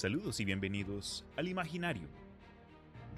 [0.00, 2.08] Saludos y bienvenidos al Imaginario.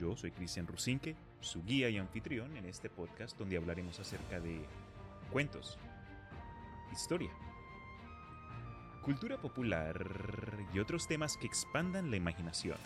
[0.00, 4.66] Yo soy Cristian Rusinque, su guía y anfitrión en este podcast donde hablaremos acerca de
[5.30, 5.78] cuentos,
[6.92, 7.30] historia,
[9.00, 10.04] cultura popular
[10.74, 12.78] y otros temas que expandan la imaginación.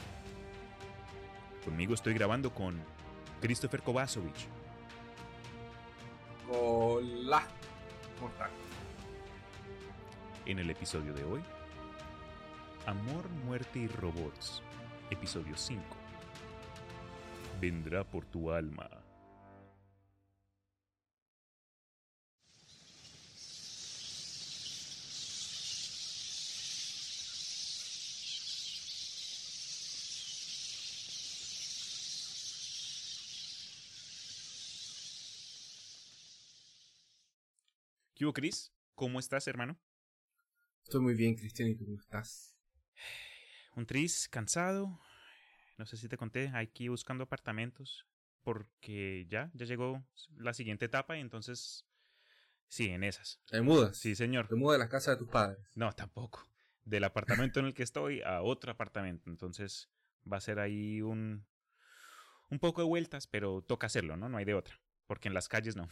[1.65, 2.79] Conmigo estoy grabando con
[3.41, 4.37] Christopher Kovacevic,
[6.51, 7.45] Hola.
[8.21, 8.31] ¿Cómo?
[10.45, 11.41] En el episodio de hoy,
[12.87, 14.63] Amor, Muerte y Robots,
[15.11, 15.83] episodio 5.
[17.61, 18.89] Vendrá por tu alma.
[38.15, 38.73] ¿Qué hubo, Chris?
[38.95, 39.77] ¿Cómo estás, hermano?
[40.85, 42.56] Estoy muy bien, Cristian, ¿y tú cómo estás?
[43.75, 44.99] Un tris, cansado.
[45.77, 48.07] No sé si te conté, aquí buscando apartamentos.
[48.43, 50.05] Porque ya, ya llegó
[50.37, 51.85] la siguiente etapa y entonces.
[52.69, 53.41] Sí, en esas.
[53.47, 53.97] ¿Te mudas?
[53.97, 54.49] Sí, señor.
[54.49, 55.59] ¿Te mudas de la casa de tus padres?
[55.75, 56.49] No, tampoco.
[56.85, 59.31] Del apartamento en el que estoy a otro apartamento.
[59.31, 59.91] Entonces
[60.31, 61.47] va a ser ahí un.
[62.49, 64.29] Un poco de vueltas, pero toca hacerlo, ¿no?
[64.29, 64.81] No hay de otra.
[65.07, 65.89] Porque en las calles no.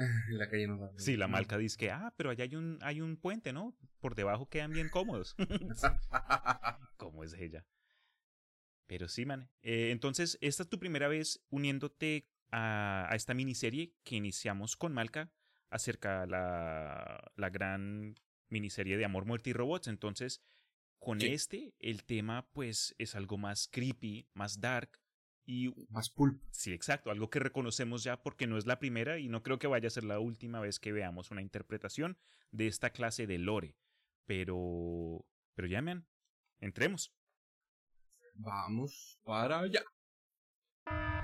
[0.28, 0.92] En la calle no da.
[0.96, 3.76] Sí, la malca dice que, ah, pero allá hay un, hay un puente, ¿no?
[4.00, 5.34] Por debajo quedan bien cómodos.
[6.96, 7.64] ¿Cómo es ella?
[8.86, 9.50] Pero sí, man.
[9.62, 14.92] Eh, entonces, esta es tu primera vez uniéndote a, a esta miniserie que iniciamos con
[14.92, 15.32] Malca
[15.70, 18.16] acerca de la, la gran
[18.48, 19.86] miniserie de Amor, Muerte y Robots.
[19.86, 20.42] Entonces,
[20.98, 21.28] con Sí.
[21.28, 24.99] este, el tema, pues, es algo más creepy, más dark
[25.50, 26.46] y Más pulpo.
[26.52, 29.66] Sí, exacto, algo que reconocemos ya porque no es la primera y no creo que
[29.66, 32.16] vaya a ser la última vez que veamos una interpretación
[32.52, 33.76] de esta clase de lore.
[34.26, 36.06] Pero, pero ya, man,
[36.60, 37.12] entremos.
[38.34, 39.82] Vamos para allá.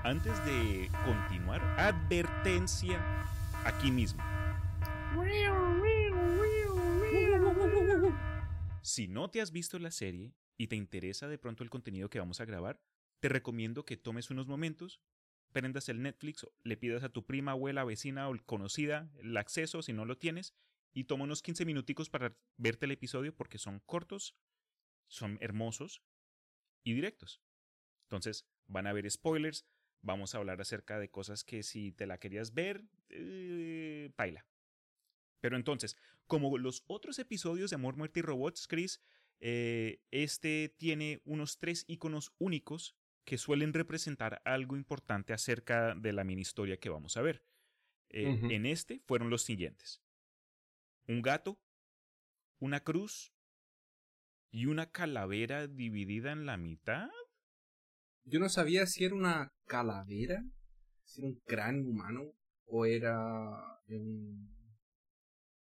[0.03, 3.01] Antes de continuar, advertencia
[3.63, 4.21] aquí mismo.
[8.81, 12.19] Si no te has visto la serie y te interesa de pronto el contenido que
[12.19, 12.81] vamos a grabar,
[13.19, 15.01] te recomiendo que tomes unos momentos,
[15.51, 19.93] prendas el Netflix, le pidas a tu prima, abuela, vecina o conocida el acceso si
[19.93, 20.53] no lo tienes
[20.93, 24.35] y toma unos 15 minuticos para verte el episodio porque son cortos,
[25.07, 26.03] son hermosos
[26.83, 27.41] y directos.
[28.03, 29.65] Entonces, van a haber spoilers,
[30.01, 34.11] vamos a hablar acerca de cosas que si te la querías ver, eh.
[35.39, 39.01] Pero entonces, como los otros episodios de Amor, Muerte y Robots, Chris,
[39.39, 42.96] eh, este tiene unos tres iconos únicos
[43.27, 47.43] que suelen representar algo importante acerca de la mini historia que vamos a ver.
[48.07, 48.39] Eh.
[48.41, 50.01] En este fueron los siguientes.
[51.09, 51.59] Un gato,
[52.59, 53.33] una cruz
[54.49, 57.09] y una calavera dividida en la mitad.
[58.23, 60.41] Yo no sabía si era una calavera,
[61.03, 62.31] si era un cráneo humano
[62.63, 64.55] o era un...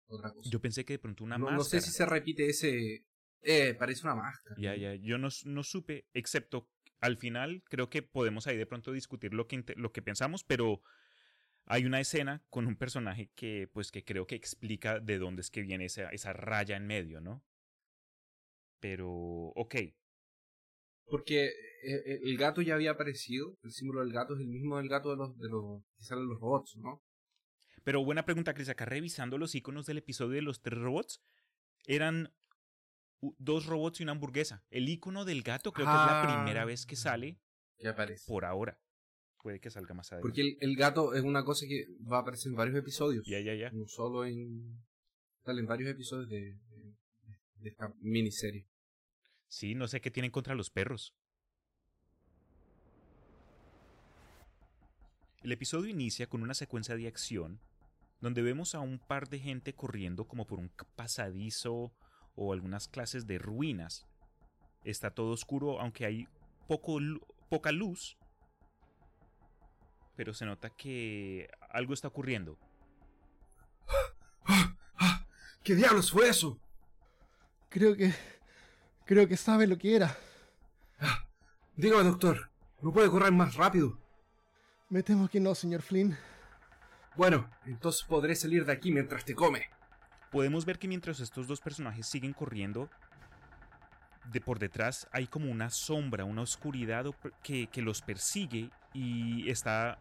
[0.07, 0.49] otra cosa.
[0.49, 1.59] Yo pensé que de pronto una no, máscara.
[1.59, 3.05] no sé si se repite ese...
[3.43, 4.55] Eh, parece una máscara.
[4.57, 6.71] Ya, ya, yo no, no supe, excepto
[7.01, 10.83] al final, creo que podemos ahí de pronto discutir lo que, lo que pensamos, pero
[11.65, 15.51] hay una escena con un personaje que, pues, que creo que explica de dónde es
[15.51, 17.45] que viene esa, esa raya en medio, ¿no?
[18.81, 19.75] Pero, ok,
[21.07, 21.53] Porque eh,
[21.83, 23.57] eh, el gato ya había aparecido.
[23.63, 26.29] El símbolo del gato es el mismo del gato de los, de los que salen
[26.29, 27.03] los robots, ¿no?
[27.87, 31.21] pero buena pregunta, Chris, acá revisando los iconos del episodio de los tres robots,
[31.87, 32.35] eran
[33.39, 34.65] dos robots y una hamburguesa.
[34.71, 36.37] El icono del gato creo que es la Ah.
[36.45, 37.39] primera vez que sale
[37.79, 38.25] Ya aparece.
[38.27, 38.79] por ahora.
[39.43, 40.29] Puede que salga más adelante.
[40.29, 43.25] Porque el, el gato es una cosa que va a aparecer en varios episodios.
[43.27, 43.71] Ya, ya, ya.
[43.71, 44.85] No solo en.
[45.45, 46.95] Sale en varios episodios de, de,
[47.61, 48.67] de esta miniserie.
[49.49, 51.15] Sí, no sé qué tienen contra los perros.
[55.43, 57.61] El episodio inicia con una secuencia de acción
[58.21, 61.93] donde vemos a un par de gente corriendo como por un pasadizo
[62.37, 64.07] o algunas clases de ruinas.
[64.85, 66.29] Está todo oscuro, aunque hay
[66.69, 66.99] poco,
[67.49, 68.17] poca luz,
[70.15, 72.59] pero se nota que algo está ocurriendo.
[75.63, 76.61] ¿Qué diablos fue eso?
[77.69, 78.15] Creo que.
[79.05, 80.17] Creo que sabe lo que era.
[81.77, 82.51] Dígame, doctor.
[82.81, 84.01] ¿No puede correr más rápido?
[84.89, 86.17] Me temo que no, señor Flynn.
[87.17, 89.69] Bueno, entonces podré salir de aquí mientras te come.
[90.31, 92.91] Podemos ver que mientras estos dos personajes siguen corriendo,
[94.33, 97.07] de por detrás hay como una sombra, una oscuridad
[97.43, 99.99] que, que los persigue y está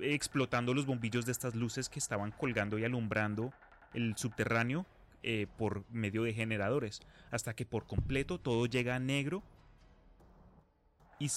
[0.00, 3.52] explotando los bombillos de estas luces que estaban colgando y alumbrando
[3.94, 4.86] el subterráneo
[5.22, 9.42] eh, por medio de generadores, hasta que por completo todo llega a negro
[11.18, 11.28] y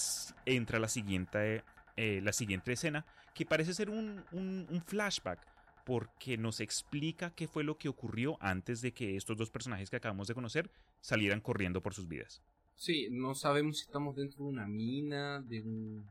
[0.44, 1.64] entra la siguiente,
[1.96, 3.04] eh, la siguiente escena,
[3.34, 4.24] que parece ser un,
[4.86, 5.40] flashback,
[5.84, 9.96] porque nos explica qué fue lo que ocurrió antes de que estos dos personajes que
[9.96, 12.42] acabamos de conocer salieran corriendo por sus vidas.
[12.80, 16.06] Sí, no sabemos si estamos dentro de una mina, de un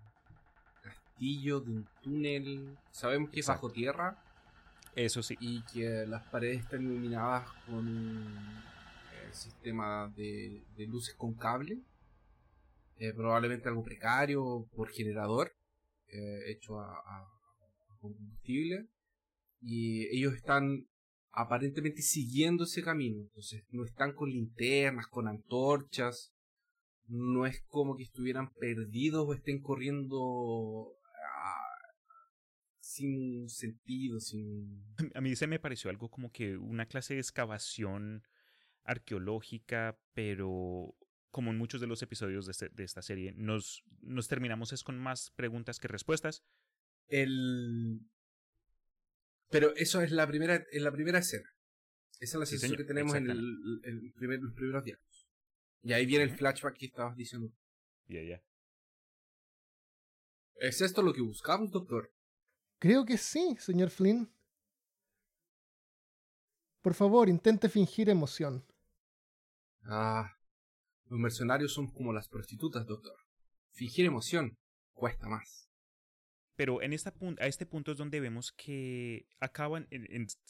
[0.84, 2.78] castillo, de un túnel.
[2.92, 4.24] Sabemos que es bajo tierra.
[4.96, 5.36] Eso sí.
[5.40, 11.80] Y que las paredes están iluminadas con un eh, sistema de, luces con cable.
[12.98, 15.54] Eh, probablemente algo precario por generador
[16.08, 17.28] eh, hecho a,
[18.00, 18.88] combustible.
[19.62, 20.88] Y ellos están
[21.32, 23.22] aparentemente siguiendo ese camino.
[23.22, 26.34] Entonces no están con linternas, con antorchas.
[27.08, 30.96] No es como que estuvieran perdidos o estén corriendo
[32.90, 34.84] sin sentido, sin...
[35.14, 38.24] A mí se me pareció algo como que una clase de excavación
[38.84, 40.96] arqueológica, pero
[41.30, 44.98] como en muchos de los episodios de, este, esta serie, nos, nos terminamos es con
[44.98, 46.44] más preguntas que respuestas.
[47.08, 48.02] El...
[49.50, 51.50] Pero eso es la primera, en la primera escena.
[52.20, 55.28] Esa es la sensación que tenemos en el, primer, los primeros diálogos.
[55.82, 57.52] Y ahí viene el flashback que estabas diciendo.
[58.08, 58.44] Ya, ya.
[60.56, 62.14] ¿Es esto lo que buscamos, doctor?
[62.80, 64.30] Creo que sí, señor Flynn.
[66.82, 68.66] Por favor, intente fingir emoción.
[69.84, 70.38] Ah,
[71.06, 73.18] los mercenarios son como las prostitutas, doctor.
[73.72, 74.58] Fingir emoción
[74.94, 75.69] cuesta más.
[76.60, 79.88] Pero en esta a este punto es donde vemos que acaban,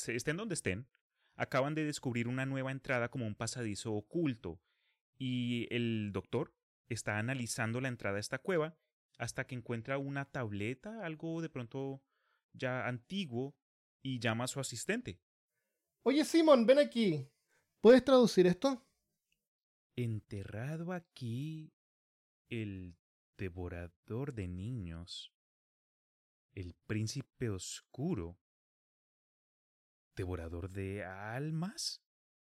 [0.07, 0.87] estén donde estén,
[1.35, 4.59] acaban de descubrir una nueva entrada como un pasadizo oculto.
[5.19, 6.55] Y el doctor
[6.87, 8.75] está analizando la entrada a esta cueva
[9.19, 12.01] hasta que encuentra una tableta, algo de pronto
[12.53, 13.55] ya antiguo,
[14.01, 15.21] y llama a su asistente.
[16.01, 17.29] Oye, Simon, ven aquí.
[17.81, 18.83] ¿Puedes traducir esto?
[19.95, 21.71] Enterrado aquí
[22.49, 22.97] el
[23.37, 25.35] devorador de niños,
[26.53, 28.37] el príncipe oscuro,
[30.15, 32.03] devorador de almas.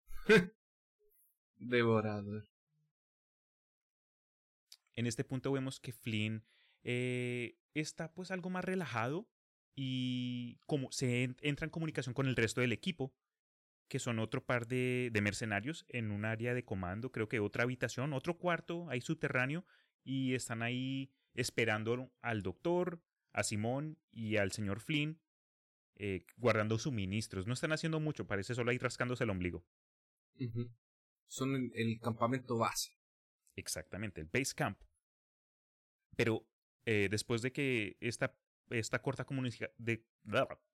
[1.57, 2.49] devorador.
[4.95, 6.45] En este punto vemos que Flynn
[6.85, 9.29] eh, está pues algo más relajado
[9.75, 13.15] y como se entra en comunicación con el resto del equipo,
[13.89, 18.13] que son otro par de, mercenarios en un área de comando, creo que otra habitación,
[18.13, 19.65] otro cuarto ahí subterráneo,
[20.05, 23.01] y están ahí esperando al doctor,
[23.33, 25.21] a Simón y al señor Flynn,
[25.97, 27.47] eh, guardando suministros.
[27.47, 29.65] No están haciendo mucho, parece solo ahí rascándose el ombligo.
[31.27, 32.99] Son el, el, campamento base.
[33.55, 34.81] Exactamente, el base camp.
[36.17, 36.47] Pero
[36.85, 38.37] eh, después de que esta
[38.71, 40.07] esta corta comunicación, de,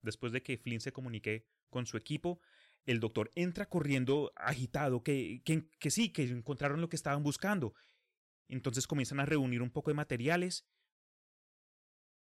[0.02, 2.40] después de que Flynn se comunique con su equipo,
[2.87, 7.75] el doctor entra corriendo agitado, que, que, que sí, que encontraron lo que estaban buscando.
[8.49, 10.66] Entonces comienzan a reunir un poco de materiales.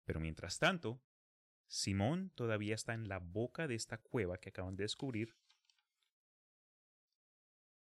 [0.08, 1.02] Pero mientras tanto,
[1.68, 5.36] Simón todavía está en la boca de esta cueva que acaban de descubrir.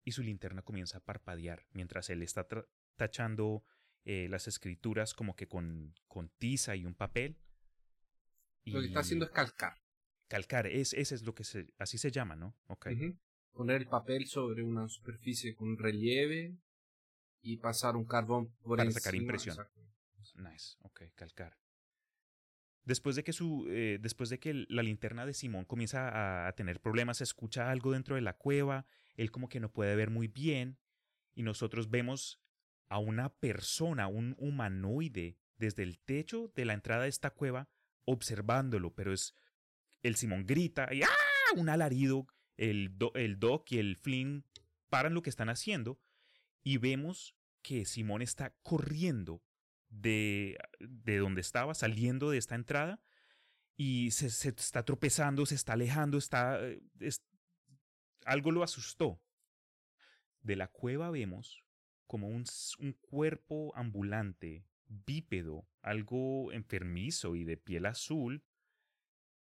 [0.04, 2.48] Y su linterna comienza a parpadear mientras él está
[2.96, 3.64] tachando
[4.04, 7.38] eh, las escrituras como que con, con tiza y un papel.
[8.64, 9.80] Lo que está haciendo es calcar.
[10.26, 12.56] Calcar, es, ese es lo que se, así se llama, ¿no?
[12.66, 13.16] Okay.
[13.52, 16.58] Poner el papel sobre una superficie con relieve
[17.40, 19.56] y pasar un carbón por Para sacar impresión.
[20.34, 21.59] Nice, ok, calcar.
[22.84, 26.80] Después de que su, eh, después de que la linterna de Simón comienza a, tener
[26.80, 30.78] problemas, escucha algo dentro de la cueva, él como que no puede ver muy bien,
[31.34, 32.40] y nosotros vemos
[32.88, 37.68] a una persona, un humanoide, desde el techo de la entrada de esta cueva,
[38.04, 39.34] observándolo, pero es
[40.02, 41.08] el Simón grita y ¡ah!
[41.54, 44.44] un alarido, el, el Doc y el Flynn
[44.88, 46.00] paran lo que están haciendo
[46.62, 49.42] y vemos que Simón está corriendo
[49.90, 53.00] de, de donde estaba, saliendo de esta entrada
[53.76, 56.60] y se, está tropezando, se está alejando, está,
[58.24, 59.20] algo lo asustó.
[60.40, 61.64] De la cueva vemos
[62.06, 62.44] como un,
[62.78, 68.42] un cuerpo ambulante bípedo, algo enfermizo y de piel azul,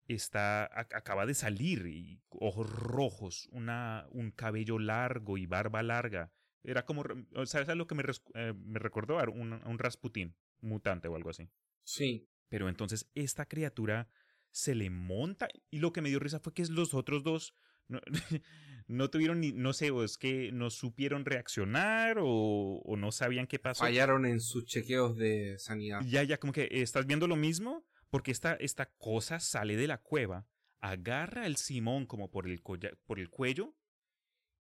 [0.08, 6.32] está, acaba de salir ojos rojos, una, un cabello largo y barba larga.
[6.62, 7.04] Era como,
[7.44, 9.18] ¿sabes a lo que me, eh, me recordó?
[9.18, 11.48] A un, un Rasputín mutante o algo así.
[11.84, 12.28] Sí.
[12.48, 14.08] Pero entonces esta criatura
[14.50, 17.54] se le monta y lo que me dio risa fue que los otros dos
[17.88, 18.00] no,
[18.86, 23.46] no tuvieron ni, no sé, o es que no supieron reaccionar o, o, no sabían
[23.46, 23.84] qué pasó.
[23.84, 26.00] Fallaron en sus chequeos de sanidad.
[26.06, 29.98] Ya, ya, como que estás viendo lo mismo, porque esta, esta cosa sale de la
[29.98, 30.46] cueva,
[30.80, 33.74] agarra al Simón como por el, por el cuello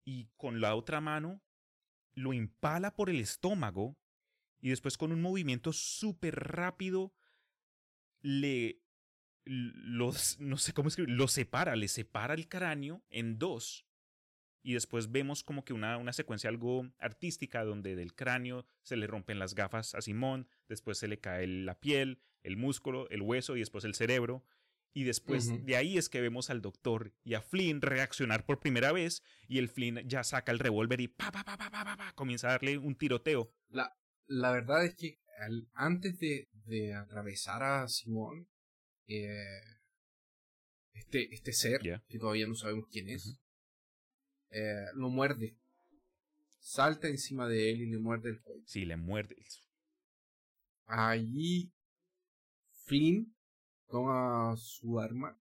[0.04, 1.40] y con la otra mano
[2.14, 3.96] lo impala por el estómago
[4.60, 7.12] y después con un movimiento súper rápido
[8.22, 8.80] le
[9.44, 13.86] los no sé cómo escribir, lo separa, le separa el cráneo en dos.
[14.66, 19.06] Y después vemos como que una, una secuencia algo artística donde del cráneo se le
[19.06, 23.56] rompen las gafas a Simón, después se le cae la piel, el músculo, el hueso
[23.56, 24.42] y después el cerebro.
[24.96, 28.92] Y después de ahí es que vemos al doctor y a Flynn reaccionar por primera
[28.92, 32.12] vez y el Flynn ya saca el revólver y pa, pa, pa, pa, pa, pa,
[32.14, 33.52] comienza a darle un tiroteo.
[33.70, 33.92] La,
[34.26, 35.18] la verdad es que
[35.74, 38.48] antes de, de, atravesar a Simón,
[39.08, 39.60] eh,
[40.92, 43.36] este, este ser, que todavía no sabemos quién es,
[44.50, 45.58] eh, lo muerde.
[46.60, 48.62] Salta encima de él y le muerde el cuello.
[48.64, 49.36] Sí, le muerde.
[50.86, 51.72] Allí
[52.84, 53.33] Flynn
[53.94, 55.40] toma su arma,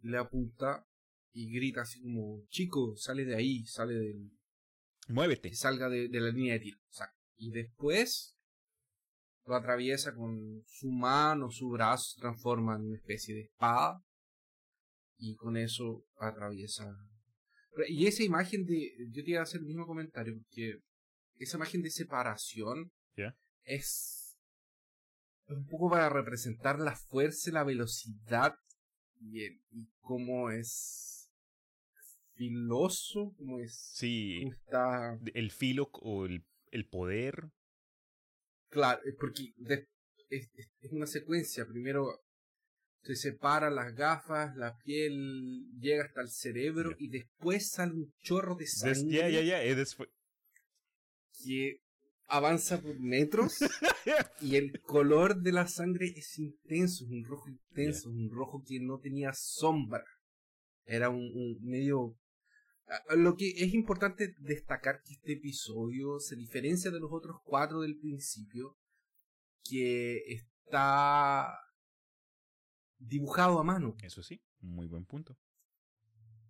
[0.00, 0.88] le apunta
[1.32, 4.30] y grita así como, chico, sale de ahí, sale del...
[5.08, 5.54] Muévete.
[5.54, 6.78] salga de, de la línea de tiro.
[7.36, 8.34] Y después
[9.44, 14.02] lo atraviesa con su mano, su brazo se transforma en una especie de espada
[15.18, 16.96] y con eso atraviesa.
[17.88, 20.80] Y esa imagen de, yo te iba a hacer el mismo comentario, porque
[21.36, 22.90] esa imagen de separación
[23.64, 24.25] es
[25.48, 28.54] un poco para representar la fuerza, la velocidad
[29.20, 31.30] y, el, y cómo es
[32.34, 33.92] filoso, cómo es...
[33.94, 34.42] Sí,
[35.34, 37.50] el filo o el, el poder
[38.68, 39.54] Claro, porque
[40.28, 40.50] es,
[40.90, 41.66] una secuencia.
[41.66, 42.24] Primero
[43.02, 48.56] se separan las gafas, la piel llega hasta el cerebro y después sale un chorro
[48.56, 49.16] de sangre.
[49.16, 49.86] Ya, ya, ya.
[51.44, 51.80] Que
[52.28, 53.58] avanza por metros
[54.40, 58.80] y el color de la sangre es intenso, es un rojo intenso, un rojo que
[58.80, 60.04] no tenía sombra.
[60.84, 62.16] Era un, un medio
[63.16, 67.98] lo que es importante destacar que este episodio se diferencia de los otros cuatro del
[67.98, 68.76] principio,
[69.68, 71.58] que está
[72.98, 73.96] dibujado a mano.
[74.02, 75.36] Eso sí, muy buen punto.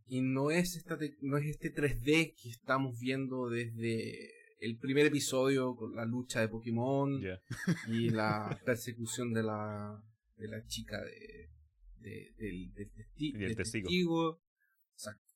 [0.07, 5.77] Y no es, esta no es este 3D que estamos viendo desde el primer episodio
[5.77, 7.21] con la lucha de Pokémon
[7.89, 10.03] y la persecución de la,
[10.37, 11.51] de la chica de,
[12.37, 14.41] del, del, testigo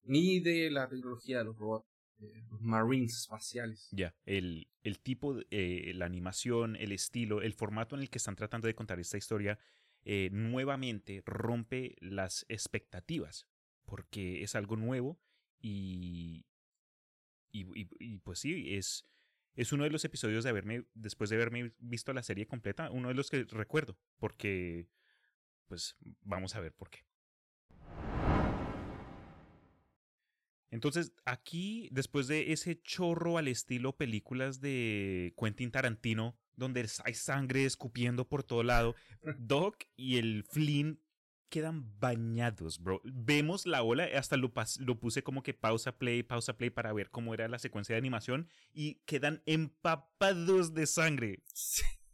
[0.05, 1.87] ni de la tecnología de los robots,
[2.19, 3.89] los Marines espaciales.
[3.93, 8.37] Ya, el, el tipo, eh, la animación, el estilo, el formato en el que están
[8.37, 9.59] tratando de contar esta historia,
[10.05, 13.47] eh, nuevamente rompe las expectativas,
[13.85, 15.21] porque es algo nuevo
[15.61, 16.47] y,
[17.53, 19.07] y, y, pues sí, es,
[19.55, 23.09] es uno de los episodios de haberme, después de haberme visto la serie completa, uno
[23.09, 24.89] de los que recuerdo, porque,
[25.67, 27.05] pues vamos a ver por qué.
[30.71, 37.65] Entonces, aquí, después de ese chorro al estilo películas de Quentin Tarantino, donde hay sangre
[37.65, 38.95] escupiendo por todo lado,
[39.39, 41.01] Doc y el Flynn
[41.51, 43.03] quedan bañados, bro.
[43.05, 47.11] Vemos la ola, hasta lo, lo, puse como que pausa play, pausa play para ver
[47.11, 51.43] cómo era la secuencia de animación y quedan empapados de sangre.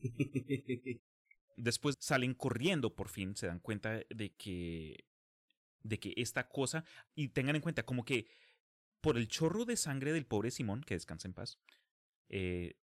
[1.57, 5.05] Después salen corriendo, por fin se dan cuenta de que
[5.83, 8.27] de que esta cosa y tengan en cuenta como que
[9.01, 11.61] por el chorro de sangre del pobre Simón, que descansa en paz,
[12.29, 12.75] eh,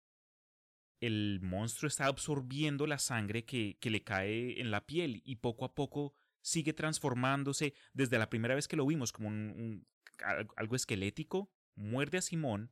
[1.01, 5.65] el monstruo está absorbiendo la sangre que, que, le cae en la piel y poco
[5.65, 9.87] a poco sigue transformándose desde la primera vez que lo vimos como un,
[10.55, 12.71] algo esquelético, muerde a Simón,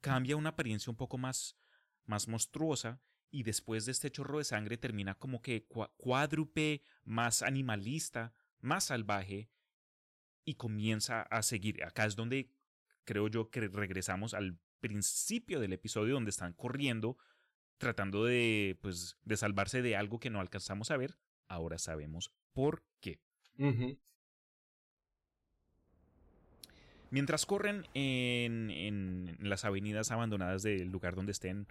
[0.00, 1.56] cambia una apariencia un poco más,
[2.04, 8.34] más monstruosa y después de este chorro de sangre termina como que cuádrupe, más animalista,
[8.60, 9.50] más salvaje
[10.44, 11.82] y comienza a seguir.
[11.82, 12.52] Acá es donde
[13.04, 17.16] creo yo que regresamos al principio del episodio donde están corriendo
[17.78, 21.18] tratando de pues de salvarse de algo que no alcanzamos a ver.
[21.48, 23.18] Ahora sabemos por qué.
[27.10, 31.66] Mientras corren en, en, las avenidas abandonadas del lugar donde estén,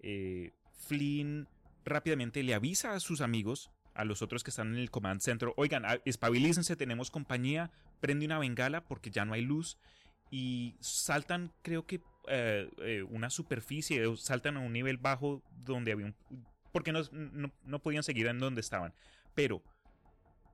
[0.00, 1.46] eh, Flynn
[1.84, 5.50] rápidamente le avisa a sus amigos, a los otros que están en el command center,
[5.56, 7.70] oigan, espabilícense, tenemos compañía,
[8.00, 9.78] prende una bengala porque ya no hay luz
[10.30, 16.06] y saltan, creo que eh, eh, una superficie, saltan a un nivel bajo donde había
[16.06, 16.14] un...
[16.72, 17.02] porque no,
[17.64, 18.92] no, podían seguir en donde estaban.
[19.34, 19.62] Pero,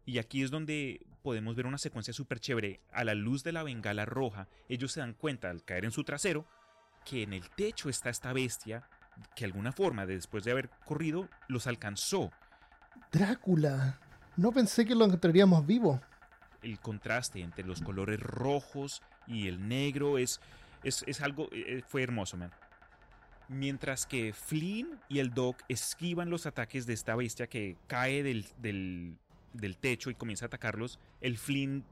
[0.07, 3.65] y aquí es donde podemos ver una secuencia súper chévere, a la luz de la
[3.65, 6.47] bengala roja, ellos se dan cuenta al caer en su trasero
[7.05, 8.89] que en el techo está esta bestia
[9.35, 12.31] que de alguna forma, después de haber corrido, los alcanzó.
[13.11, 13.99] Drácula.
[14.37, 16.01] No pensé que lo encontraríamos vivo.
[16.63, 20.41] El contraste entre los colores rojos y el negro es,
[20.83, 22.53] Es, es algo, eh, fue hermoso, man.
[23.49, 28.47] Mientras que Flynn y el Doc esquivan los ataques de esta bestia que cae del,
[28.59, 29.17] del,
[29.57, 31.85] del techo y comienza a atacarlos, el Flynn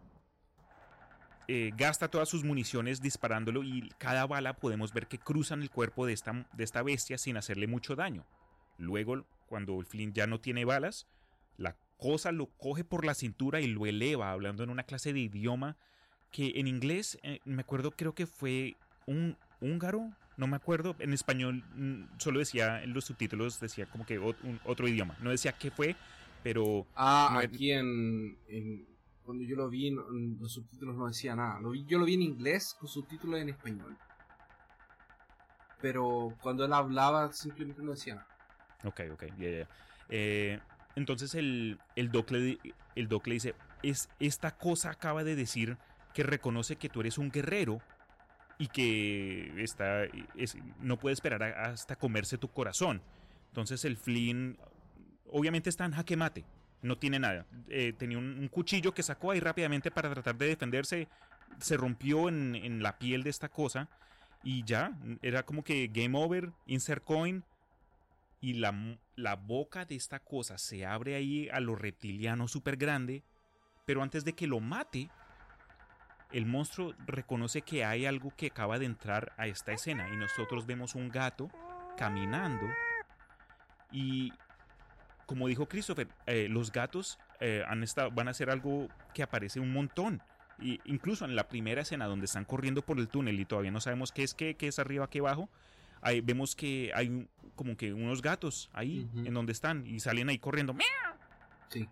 [1.46, 6.06] eh, gasta todas sus municiones disparándolo y cada bala podemos ver que cruzan el cuerpo
[6.06, 8.24] de esta, de esta bestia sin hacerle mucho daño.
[8.78, 11.06] Luego, cuando el Flynn ya no tiene balas,
[11.58, 15.20] la cosa lo coge por la cintura y lo eleva, hablando en una clase de
[15.20, 15.76] idioma
[16.30, 21.12] que en inglés, eh, me acuerdo, creo que fue un húngaro, no me acuerdo, en
[21.12, 24.18] español mm, solo decía, en los subtítulos decía como que
[24.64, 25.94] otro idioma, no decía qué fue,
[26.44, 28.86] pero Ah, No, aquí en, en-
[29.24, 30.04] Cuando yo lo vi, no-
[30.38, 31.58] los subtítulos no decía nada.
[31.58, 33.96] Lo vi- yo lo vi en inglés con subtítulos en español.
[35.80, 38.26] Pero cuando él hablaba, simplemente no decía nada.
[38.84, 39.68] Ok, ok, ya, ya.
[40.10, 40.60] Eh,
[40.96, 42.58] entonces el, el, doc le,
[42.94, 45.76] el doc le dice, es, esta cosa acaba de decir
[46.12, 47.80] que reconoce que tú eres un guerrero
[48.58, 50.04] y que está,
[50.36, 53.02] es- no puede esperar a- hasta comerse tu corazón.
[53.48, 54.58] Entonces el Flynn
[55.34, 56.44] obviamente está en jaque mate,
[56.80, 57.44] no tiene nada.
[57.68, 61.08] Eh, tenía un, cuchillo que sacó ahí rápidamente para tratar de defenderse,
[61.58, 63.88] se rompió en, en la piel de esta cosa
[64.44, 67.42] y ya, era como que game over, insert coin,
[68.40, 68.74] y la,
[69.16, 73.24] la boca de esta cosa se abre ahí a lo reptiliano súper grande,
[73.86, 75.08] pero antes de que lo mate,
[76.30, 80.66] el monstruo reconoce que hay algo que acaba de entrar a esta escena y nosotros
[80.66, 81.50] vemos un gato
[81.96, 82.66] caminando
[83.90, 84.32] y
[85.26, 89.60] como dijo Christopher, eh, los gatos eh, han estado, van a ser algo que aparece
[89.60, 90.22] un montón.
[90.60, 93.80] Y incluso en la primera escena donde están corriendo por el túnel y todavía no
[93.80, 95.48] sabemos qué es qué, qué es arriba, qué abajo,
[96.00, 100.28] ahí vemos que hay un- como que unos gatos ahí en donde están y salen
[100.28, 100.74] ahí corriendo.
[101.68, 101.88] Sí.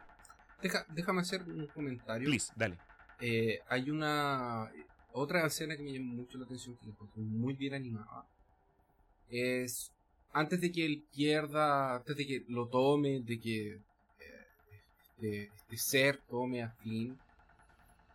[0.63, 2.29] Deja- déjame hacer un comentario.
[2.29, 2.79] Please, dale.
[3.21, 4.71] Eh, hay una
[5.13, 8.25] otra escena que me llamó mucho la atención que encontré muy bien animada
[9.29, 9.91] es
[10.33, 13.81] antes de que él pierda antes de que lo tome de que eh,
[15.01, 17.19] este, este ser tome a Flynn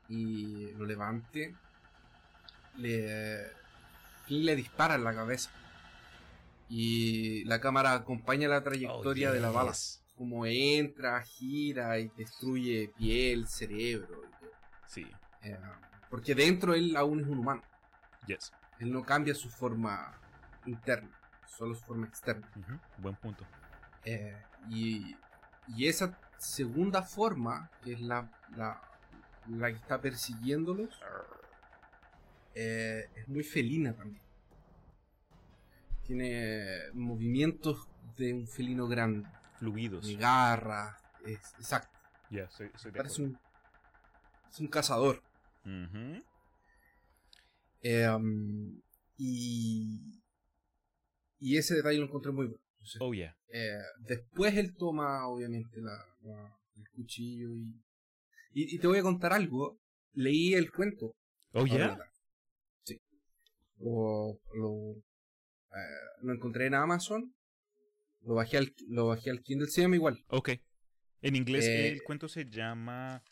[0.10, 1.53] y lo levante
[2.77, 3.51] le
[4.25, 5.49] Flynn le dispara en la cabeza
[6.69, 9.73] y la cámara acompaña la trayectoria de la bala
[10.17, 14.51] como entra gira y destruye piel cerebro y todo.
[14.88, 15.06] Sí,
[15.43, 15.56] Eh,
[16.10, 17.62] porque dentro él aún es un humano.
[18.25, 18.51] yes.
[18.80, 20.13] Él no cambia su forma
[20.65, 21.10] interna,
[21.47, 22.47] solo su forma externa.
[22.97, 23.45] Buen punto.
[24.05, 24.38] Eh,
[24.69, 25.15] y,
[25.67, 28.81] y esa segunda forma, que es la, la,
[29.49, 30.99] la que está persiguiéndolos,
[32.53, 34.21] eh, es muy felina también.
[36.03, 39.27] Tiene movimientos de un felino grande,
[39.60, 40.07] Fluidos.
[40.07, 41.97] de garras, es, exacto.
[42.95, 43.38] Parece un,
[44.49, 45.21] es un cazador.
[47.81, 48.81] Eh, um,
[49.17, 50.19] y,
[51.39, 52.62] y ese detalle lo encontré muy bueno.
[52.73, 53.36] Entonces, Oh, yeah.
[53.50, 57.63] eh, después él toma, obviamente, la, la- el cuchillo y,
[58.54, 58.76] y.
[58.76, 59.80] y te voy a contar algo.
[60.13, 61.13] Leí el cuento.
[61.54, 61.97] Oh, yeah.
[62.84, 63.00] Sí.
[63.78, 64.91] Lo, lo,
[65.76, 67.34] eh, lo encontré en Amazon.
[68.21, 69.67] Lo bajé al, lo bajé al Kindle.
[69.69, 70.23] Se llama igual.
[70.30, 70.50] Ok.
[71.21, 73.23] En inglés Eh, el cuento se llama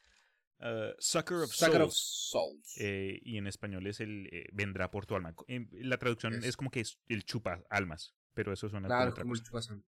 [0.62, 2.76] uh, Sucker of Sucker of Souls.
[2.80, 5.34] Eh, y en español es el eh, Vendrá por tu alma.
[5.48, 9.00] En- la traducción Es- es como que es el chupa almas, pero eso suena Claro,
[9.00, 9.48] como es otra como el cosa.
[9.48, 9.86] chupasangre.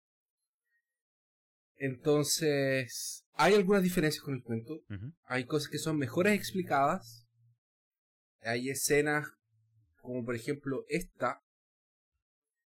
[1.78, 4.82] Entonces, hay algunas diferencias con el cuento.
[5.26, 7.28] Hay cosas que son mejores explicadas.
[8.42, 9.28] Hay escenas
[10.02, 11.44] como por ejemplo esta,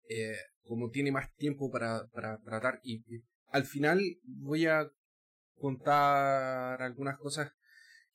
[0.07, 4.87] eh, como tiene más tiempo para, para tratar y, y al final voy a
[5.57, 7.51] contar algunas cosas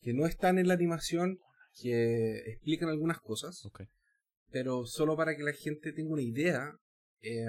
[0.01, 1.39] que no están en la animación,
[1.81, 3.83] que explican algunas cosas, Ok.
[4.51, 6.73] pero solo para que la gente tenga una idea,
[7.21, 7.45] eh,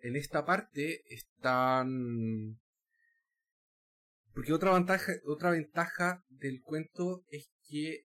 [0.00, 2.58] en esta parte están...
[4.34, 8.02] Porque otra ventaja, otra ventaja del cuento es que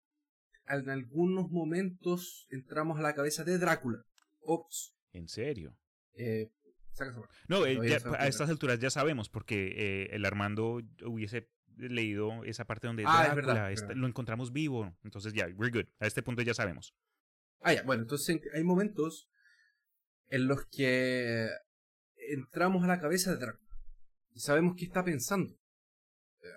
[0.68, 4.00] en algunos momentos entramos a la cabeza de Drácula.
[4.40, 4.94] Ops.
[5.12, 5.76] ¿En serio?
[6.16, 6.48] Eh.
[7.48, 12.66] No, eh, ya- a estas alturas ya sabemos porque eh, el Armando hubiese leído esa
[12.66, 14.02] parte donde Ah, es Drácula verdad, está- verdad.
[14.02, 14.96] lo encontramos vivo.
[15.04, 15.90] Entonces ya, we're good.
[16.00, 16.94] A este punto ya sabemos.
[17.62, 19.30] Ah, ya, bueno, entonces en- hay momentos
[20.28, 21.48] en los que
[22.30, 23.76] entramos a la cabeza de Drácula
[24.34, 25.54] y sabemos qué está pensando.
[26.42, 26.48] Eh,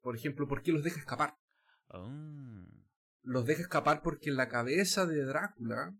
[0.00, 1.34] por ejemplo, ¿por qué los deja escapar?
[1.88, 2.66] Oh.
[3.22, 5.94] Los deja escapar porque en la cabeza de Drácula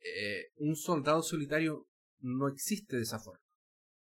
[0.00, 1.88] eh, un soldado solitario
[2.20, 3.40] no existe de esa forma.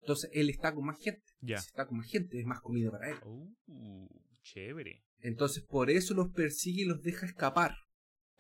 [0.01, 1.23] Entonces él está con más gente.
[1.41, 1.59] Ya.
[1.59, 3.17] Si está con más gente, es más comida para él.
[3.25, 4.09] Oh,
[4.43, 5.05] chévere.
[5.19, 7.73] Entonces por eso los persigue y los deja escapar.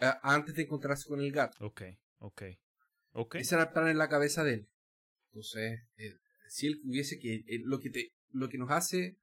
[0.00, 1.64] eh, antes de encontrarse con el gato.
[1.64, 1.82] Ok,
[2.18, 2.42] ok.
[3.12, 3.34] Ok.
[3.36, 4.68] Ese era el plan en la cabeza de él.
[5.26, 6.14] Entonces, eh,
[6.48, 7.34] si él hubiese que.
[7.46, 9.18] eh, lo, que te, lo que nos hace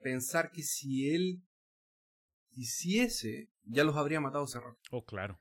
[0.00, 1.42] pensar que si él
[2.50, 4.78] quisiese, ya los habría matado hace rato.
[4.90, 5.38] Oh, claro.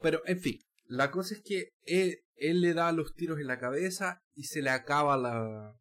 [0.00, 3.58] Pero, en fin, la cosa es que él, él le da los tiros en la
[3.58, 5.78] cabeza y se le acaba la,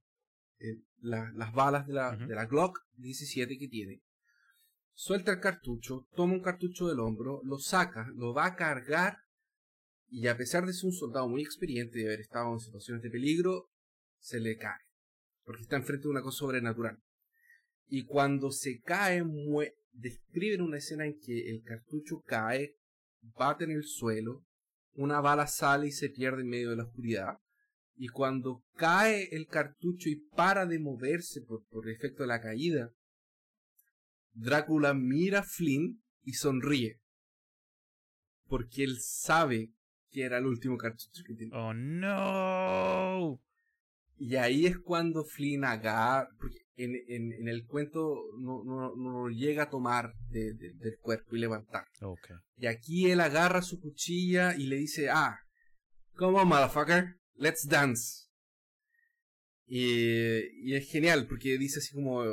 [0.99, 4.01] las balas de la, de la Glock 17 que tiene.
[4.93, 9.19] Suelta el cartucho, toma un cartucho del hombro, lo saca, lo va a cargar
[10.09, 13.09] y a pesar de ser un soldado muy experiente y haber estado en situaciones de
[13.09, 13.69] peligro,
[14.19, 14.81] se le cae.
[15.43, 16.99] Porque está enfrente de una cosa sobrenatural.
[17.87, 19.23] Y cuando se cae,
[19.91, 22.75] describen una escena en que el cartucho cae,
[23.21, 24.46] bate en el suelo,
[24.97, 27.37] una bala sale y se pierde en medio de la oscuridad.
[27.95, 32.91] Y cuando cae el cartucho y para de moverse por, por efecto de la caída,
[34.33, 36.99] Drácula mira a Flynn y sonríe.
[38.47, 39.71] Porque él sabe
[40.09, 41.57] que era el último cartucho que tenía.
[41.57, 43.41] Oh, no.
[44.17, 49.27] Y ahí es cuando Flynn agarra, porque en, en, en el cuento no, no, no
[49.27, 51.85] lo llega a tomar de- de- del cuerpo y levantar.
[52.01, 52.29] Ok.
[52.57, 55.37] Y aquí él agarra su cuchilla y le dice, ah,
[56.15, 58.27] come on, motherfucker, let's dance.
[59.65, 62.29] Y, y es genial porque dice así como, eh,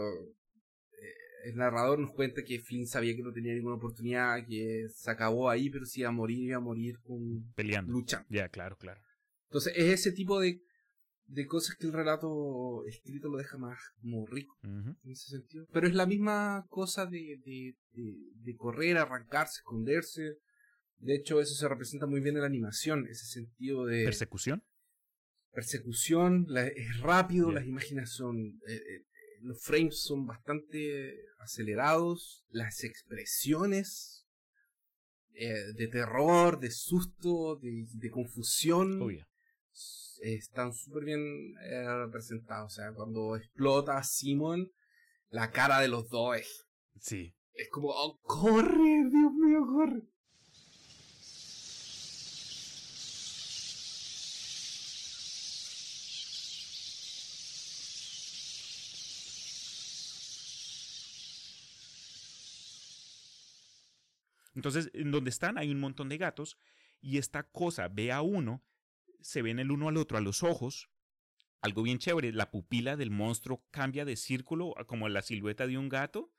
[1.45, 5.51] el narrador nos cuenta que Flynn sabía que no tenía ninguna oportunidad, que se acabó
[5.51, 7.93] ahí, pero si iba a morir, iba a morir con Peleando.
[7.93, 8.25] lucha.
[8.31, 9.01] Ya, claro, claro.
[9.49, 10.61] Entonces es ese tipo de,
[11.27, 15.67] de cosas que el relato escrito lo deja más como rico en ese sentido.
[15.73, 20.37] Pero es la misma cosa de, de, de, de correr, arrancarse, esconderse.
[20.99, 24.63] De hecho, eso se representa muy bien en la animación, ese sentido de ¿Persecución?
[25.53, 29.05] persecución, la- es rápido, las imágenes son, eh, eh,
[29.41, 34.27] los frames son bastante acelerados, las expresiones
[35.35, 39.25] eh, de terror, de susto, de, de confusión eh,
[40.33, 41.21] están súper bien
[41.63, 42.73] eh, representados.
[42.73, 44.71] O sea, cuando explota Simon,
[45.29, 46.67] la cara de los dos es,
[46.99, 47.35] Sí.
[47.53, 50.03] es como, oh, corre, Dios mío, corre.
[64.55, 66.57] Entonces, en donde están hay un montón de gatos
[67.01, 68.63] y esta cosa ve a uno,
[69.25, 70.91] se ven el uno al otro a los ojos.
[71.63, 75.79] Algo bien chévere, la pupila del monstruo cambia de círculo a como la silueta de
[75.79, 76.31] un gato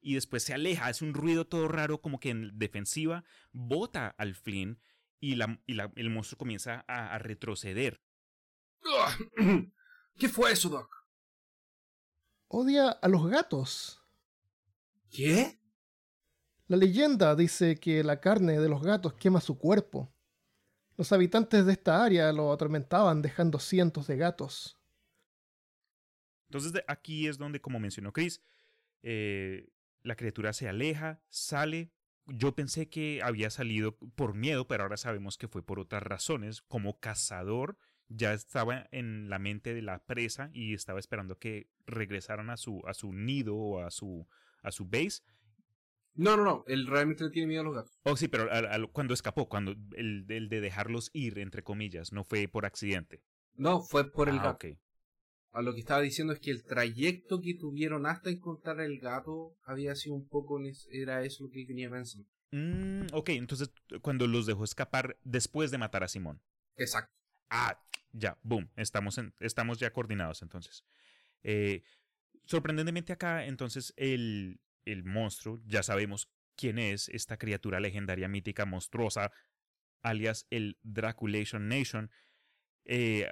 [0.00, 4.34] y después se aleja, hace un ruido todo raro como que en defensiva, bota al
[4.34, 4.80] Flynn
[5.20, 8.02] y, la, y la- el monstruo comienza a, a retroceder.
[10.18, 10.94] ¿Qué fue eso, Doc?
[12.48, 14.02] Odia a los gatos.
[15.10, 15.58] ¿Qué?
[16.68, 20.13] La leyenda dice que la carne de los gatos quema su cuerpo.
[20.96, 24.78] Los habitantes de esta área lo atormentaban dejando cientos de gatos.
[26.48, 28.40] Entonces aquí es donde, como mencionó Chris,
[29.02, 29.68] eh,
[30.02, 31.90] la criatura se aleja, sale.
[32.26, 36.62] Yo pensé que había salido por miedo, pero ahora sabemos que fue por otras razones.
[36.62, 37.76] Como cazador,
[38.08, 42.82] ya estaba en la mente de la presa y estaba esperando que regresaran a su,
[42.86, 44.26] a su nido o a su,
[44.62, 45.22] a su base.
[46.14, 46.64] No, no, no.
[46.68, 47.98] Él realmente le tiene miedo a los gatos.
[48.04, 52.12] Oh, sí, pero a- a- cuando escapó, cuando el, el de dejarlos ir, entre comillas,
[52.12, 53.22] no fue por accidente.
[53.56, 54.66] No, fue por el Ah, gato.
[54.68, 54.78] ok.
[55.52, 59.56] A lo que estaba diciendo es que el trayecto que tuvieron hasta encontrar el gato
[59.64, 60.60] había sido un poco.
[60.90, 62.28] Era eso lo que tenía pensando.
[62.50, 63.70] Mm, ok, entonces
[64.02, 66.40] cuando los dejó escapar después de matar a Simón.
[66.76, 67.12] Exacto.
[67.50, 67.80] Ah,
[68.12, 70.84] ya, boom, estamos, en- estamos ya coordinados entonces.
[71.42, 71.82] Eh,
[72.44, 79.32] sorprendentemente acá, entonces, el, el monstruo, ya sabemos quién es esta criatura legendaria, mítica, monstruosa,
[80.02, 82.10] alias el Draculation Nation,
[82.84, 83.30] eh,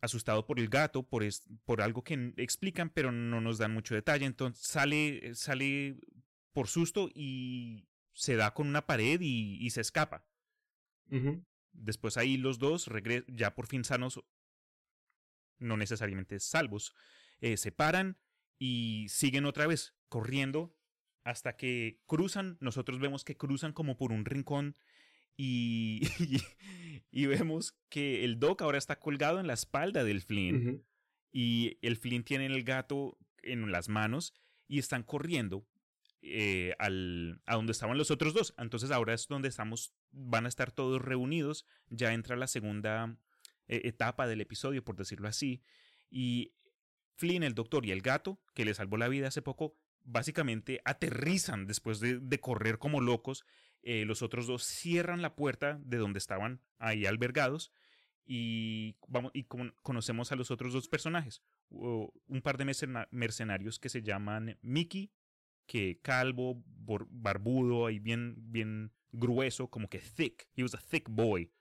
[0.00, 3.94] asustado por el gato, por, es- por algo que explican, pero no nos dan mucho
[3.94, 5.96] detalle, entonces sale, sale
[6.52, 10.26] por susto y se da con una pared y- y se escapa.
[11.72, 14.20] Después ahí los dos, regre- ya por fin sanos,
[15.58, 16.94] no necesariamente salvos,
[17.40, 18.18] eh, se paran
[18.58, 20.74] y siguen otra vez corriendo
[21.24, 22.56] hasta que cruzan.
[22.60, 24.76] Nosotros vemos que cruzan como por un rincón
[25.36, 26.42] y, y,
[27.10, 30.84] y vemos que el Doc ahora está colgado en la espalda del Flynn
[31.32, 34.34] y el Flynn tiene el gato en las manos
[34.68, 35.66] y están corriendo
[36.22, 38.54] eh, al, a donde estaban los otros dos.
[38.58, 41.66] Entonces ahora es donde estamos, van a estar todos reunidos.
[41.88, 43.16] Ya entra la segunda
[43.68, 45.62] eh, etapa del episodio, por decirlo así.
[46.10, 46.54] Y
[47.16, 49.74] Flynn, el doctor y el gato, que le salvó la vida hace poco,
[50.04, 53.44] básicamente aterrizan después de, correr como locos
[53.82, 57.72] eh, los otros dos cierran la puerta de donde estaban ahí albergados
[58.24, 61.42] y, vamos, y conocemos a los otros dos personajes.
[61.70, 65.12] un par de mercenarios que se llaman Mickey,
[65.66, 70.48] que calvo, barbudo y bien, bien grueso, como que thick.
[70.56, 71.52] He was a thick boy.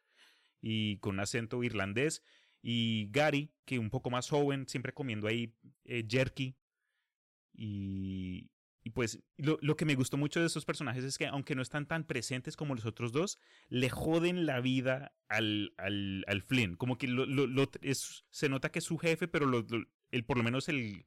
[0.61, 2.23] Y con acento irlandés.
[2.67, 6.57] Y Gary, que un poco más joven, siempre comiendo ahí eh, jerky.
[7.53, 8.49] Y,
[8.81, 11.61] y pues lo, lo, que me gustó mucho de esos personajes es que aunque no
[11.61, 13.37] están tan presentes como los otros dos,
[13.69, 16.75] le joden la vida al, al, al Flynn.
[16.75, 19.45] Como que lo, lo, es, se nota que es su jefe, pero
[20.09, 21.05] el, por lo menos el,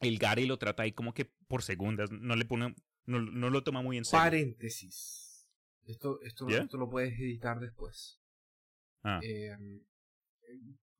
[0.00, 2.10] el Gary lo trata ahí como que por segundas.
[2.10, 2.74] No le pone,
[3.06, 4.24] no, no lo toma muy en serio.
[4.24, 5.48] Paréntesis.
[5.86, 8.20] Esto, esto, esto lo puedes editar después.
[9.04, 9.20] Ah.
[9.22, 9.84] Em,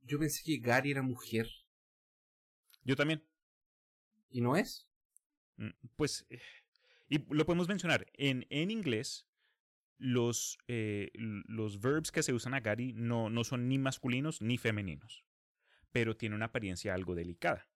[0.03, 1.49] yo pensé que Gary era mujer.
[2.85, 3.25] Yo también.
[4.31, 4.89] ¿Y no es?
[5.57, 6.41] Mm, pues, eh,
[7.09, 9.27] y lo podemos mencionar, en, en inglés
[9.99, 14.59] los, eh, los verbs que se usan a Gary no, no son ni masculinos ni
[14.59, 15.25] femeninos,
[15.93, 17.69] pero tiene una apariencia algo delicada.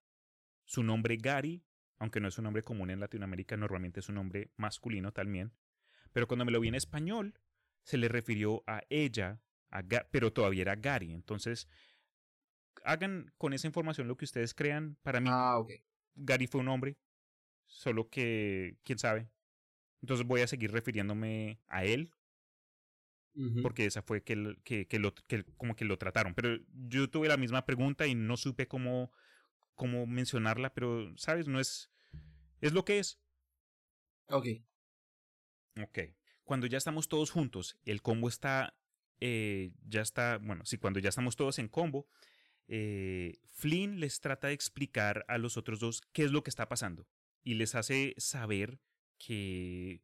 [0.65, 1.65] Su nombre Gary,
[1.99, 5.53] aunque no es un nombre común en Latinoamérica, normalmente es un nombre masculino también,
[6.13, 7.39] pero cuando me lo vi en español,
[7.83, 9.41] se le refirió a ella,
[10.11, 11.13] pero todavía era Gary.
[11.13, 11.69] Entonces,
[12.85, 14.97] hagan con esa información lo que ustedes crean.
[15.03, 15.63] Para mí, ah,
[16.15, 16.97] Gary fue un hombre,
[17.67, 19.31] solo que, quién sabe.
[20.01, 22.13] Entonces voy a seguir refiriéndome a él,
[23.63, 26.35] porque esa fue que, que, que, lo, que como que lo trataron.
[26.35, 29.13] Pero yo tuve la misma pregunta y no supe cómo,
[29.75, 31.47] cómo mencionarla, pero, ¿sabes?
[31.47, 31.91] No es...
[32.61, 33.21] Es lo que es.
[34.29, 34.47] Ok.
[35.81, 35.99] Ok.
[36.43, 38.75] Cuando ya estamos todos juntos, el combo está...
[39.21, 40.39] Eh, ya está...
[40.39, 42.07] Bueno, sí, cuando ya estamos todos en combo,
[42.69, 46.69] eh, Flynn les trata de explicar a los otros dos qué es lo que está
[46.69, 47.09] pasando
[47.43, 48.79] y les hace saber
[49.17, 50.03] que,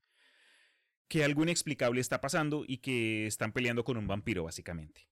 [1.08, 5.08] que algo inexplicable está pasando y que están peleando con un vampiro, básicamente.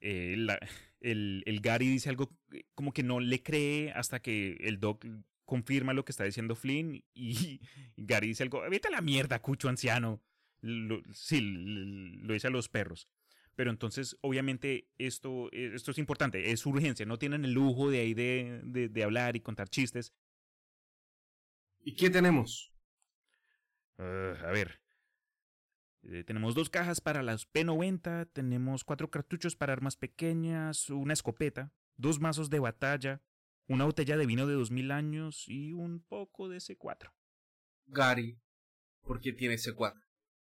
[0.00, 0.36] Eh,
[1.00, 2.36] el, el, Gary dice algo
[2.74, 5.06] como que no le cree hasta que el Doc
[5.44, 7.60] confirma lo que está diciendo Flynn y,
[7.96, 10.20] Gary dice algo, vete a la mierda, cucho anciano.
[11.12, 13.08] sí, lo dice a los perros.
[13.56, 18.14] Pero entonces, obviamente, esto, esto es importante, es urgencia, no tienen el lujo de ahí
[18.14, 20.12] de, de hablar y contar chistes.
[21.80, 22.72] ¿Y qué tenemos?
[23.98, 24.80] Ah, a ver.
[26.02, 31.72] Eh, tenemos dos cajas para las P90, tenemos cuatro cartuchos para armas pequeñas, una escopeta,
[31.96, 33.22] dos mazos de batalla,
[33.66, 37.12] una botella de vino de 2000 años y un poco de C4.
[37.86, 38.38] Gary,
[39.02, 40.00] ¿por qué tiene C4?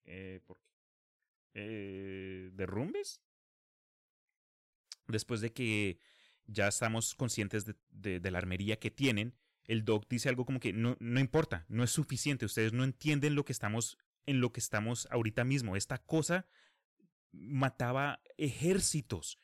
[0.06, 0.67] Eh, ¿Por qué?
[1.60, 3.22] Eh, ¿Derrumbes?
[5.08, 6.00] Después de que
[6.46, 9.34] ya estamos conscientes de, de la armería que tienen,
[9.66, 13.34] el doc dice algo como que no, no importa, no es suficiente, ustedes no entienden
[13.34, 15.76] lo que estamos, en lo que estamos ahorita mismo.
[15.76, 16.46] Esta cosa
[17.32, 19.40] mataba ejércitos.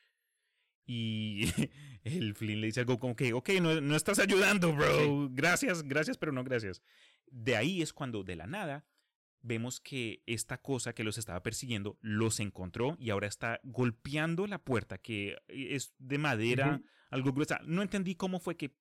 [0.86, 1.46] Y
[2.04, 5.28] el Flynn le dice algo como que, ok, no, no estás ayudando, bro.
[5.30, 6.80] Gracias, gracias, pero no gracias.
[7.26, 8.86] De ahí es cuando de la nada
[9.44, 14.58] vemos que esta cosa que los estaba persiguiendo los encontró y ahora está golpeando la
[14.58, 17.60] puerta que es de madera, algo gruesa.
[17.64, 18.74] No entendí cómo fue que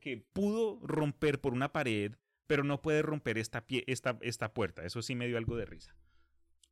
[0.00, 2.14] que, pudo romper por una pared,
[2.46, 4.84] pero no puede romper esta, pie, esta, esta puerta.
[4.84, 5.94] Eso sí me dio algo de risa.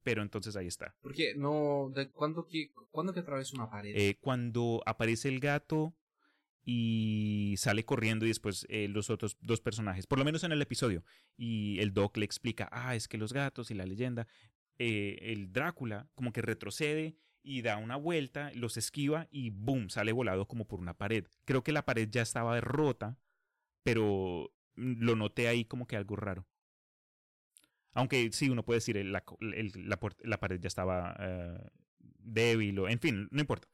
[0.03, 0.95] Pero entonces ahí está.
[1.01, 1.91] Porque no.
[1.95, 3.95] De, ¿cuándo, que, ¿Cuándo que atraviesa una pared?
[3.95, 5.95] Eh, cuando aparece el gato
[6.71, 10.61] y sale corriendo y después eh, los otros dos personajes, por lo menos en el
[10.61, 11.03] episodio,
[11.35, 14.27] y el Doc le explica, ah, es que los gatos y la leyenda,
[14.79, 20.13] eh, el Drácula como que retrocede y da una vuelta, los esquiva y boom, sale
[20.13, 21.25] volado como por una pared.
[21.47, 23.19] Creo que la pared ya estaba rota,
[23.83, 26.47] pero lo noté ahí como que algo raro.
[27.95, 31.71] Aunque sí, uno puede decir, la, la, pared ya estaba eh,
[32.19, 33.69] débil, o, en fin, no importa.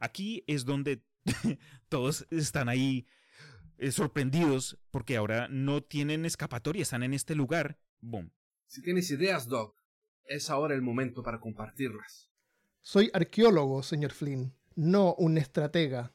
[0.00, 1.02] Aquí es donde
[1.88, 3.06] todos están ahí
[3.78, 7.78] eh, sorprendidos porque ahora no tienen escapatoria, están en este lugar.
[8.00, 8.32] Boom.
[8.66, 9.76] Si tienes ideas, Doc,
[10.24, 12.30] es ahora el momento para compartirlas.
[12.80, 16.14] Soy arqueólogo, señor Flynn, no un estratega.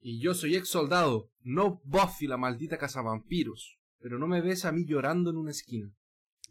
[0.00, 3.78] Y yo soy ex soldado, no Buffy la maldita cazavampiros.
[4.00, 5.92] Pero no me ves a mí llorando en una esquina.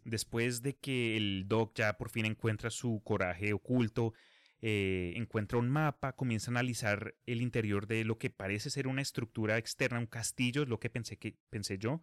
[0.04, 4.12] Después de que el Doc ya por fin encuentra su coraje oculto,
[4.60, 9.02] eh, encuentra un mapa, comienza a analizar el interior de lo que parece ser una
[9.02, 12.02] estructura externa, un castillo, es lo que pensé, que, pensé yo,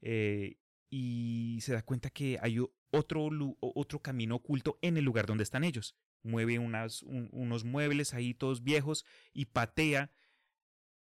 [0.00, 0.56] eh,
[0.90, 2.58] y se da cuenta que hay
[2.90, 8.62] otro, otro camino oculto en el lugar donde están ellos mueve unos muebles ahí todos
[8.62, 10.10] viejos y patea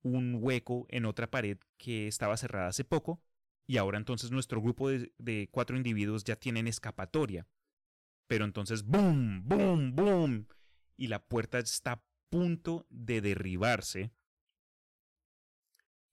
[0.01, 3.21] un hueco en otra pared que estaba cerrada hace poco
[3.67, 7.47] y ahora entonces nuestro grupo de, cuatro individuos ya tienen escapatoria.
[8.27, 9.43] Pero entonces, ¡boom!
[9.47, 9.95] ¡boom!
[9.95, 10.47] ¡boom!
[10.99, 14.11] Y la puerta está a punto de derribarse.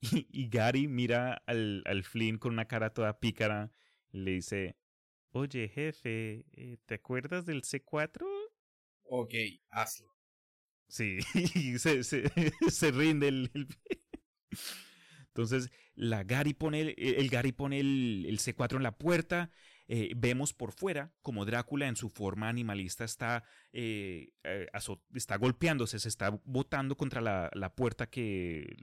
[0.01, 3.73] Y, Gary mira al, al, Flynn con una cara toda pícara.
[4.13, 4.77] Y le dice:
[5.31, 8.25] Oye, jefe, eh, ¿te acuerdas del C4?
[9.03, 9.35] Ok,
[9.71, 10.15] hazlo.
[10.87, 11.19] Sí,
[11.57, 12.31] y se, se,
[12.71, 13.51] se rinde el,
[15.27, 19.51] Entonces, la Gary pone, el, Gary pone el, el, C4 en la puerta.
[19.89, 24.67] Eh, vemos por fuera como Drácula en su forma animalista está, eh, eh,
[25.15, 28.77] está golpeándose, se está botando contra la, la, puerta que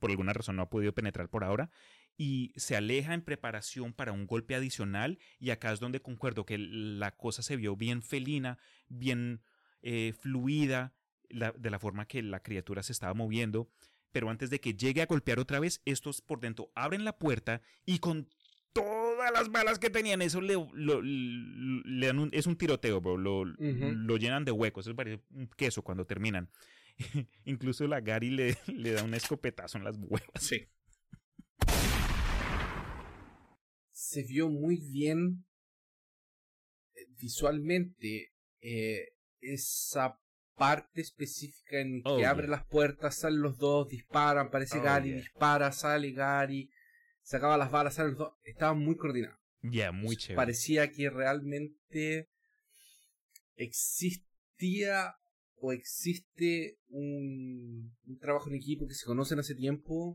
[0.00, 1.70] por alguna razón no ha podido penetrar por ahora
[2.16, 6.58] y se aleja en preparación para un golpe adicional y acá es donde concuerdo que
[6.58, 9.42] la cosa se vio bien felina, bien
[10.18, 10.94] fluida,
[11.28, 13.70] de la forma que la criatura se estaba moviendo
[14.14, 17.62] pero antes de que llegue a golpear otra vez, estos por dentro abren la puerta
[17.84, 18.28] y con
[19.24, 23.16] todas las balas que tenían, eso le, le dan un, es un tiroteo, bro.
[23.16, 24.86] Lo, lo, llenan de huecos.
[24.86, 26.50] Eso parece un queso cuando terminan.
[27.44, 30.30] Incluso la Gary le, le da un escopetazo en las huevas.
[30.38, 30.68] Sí.
[33.92, 35.44] Se vio muy bien
[36.94, 39.08] eh, visualmente eh,
[39.40, 40.20] esa
[40.56, 45.12] parte específica en que oh, abre las puertas, salen los dos, disparan, aparece oh, Gary,
[45.12, 46.70] dispara, sale Gary,
[47.24, 48.32] sacaba las balas, salen los dos.
[48.44, 49.36] Estaba muy coordinado.
[49.62, 50.36] Ya, muy chévere.
[50.36, 52.30] Parecía que realmente
[53.56, 55.16] existía
[55.56, 60.14] o existe un, un, trabajo en equipo que se conocen hace tiempo,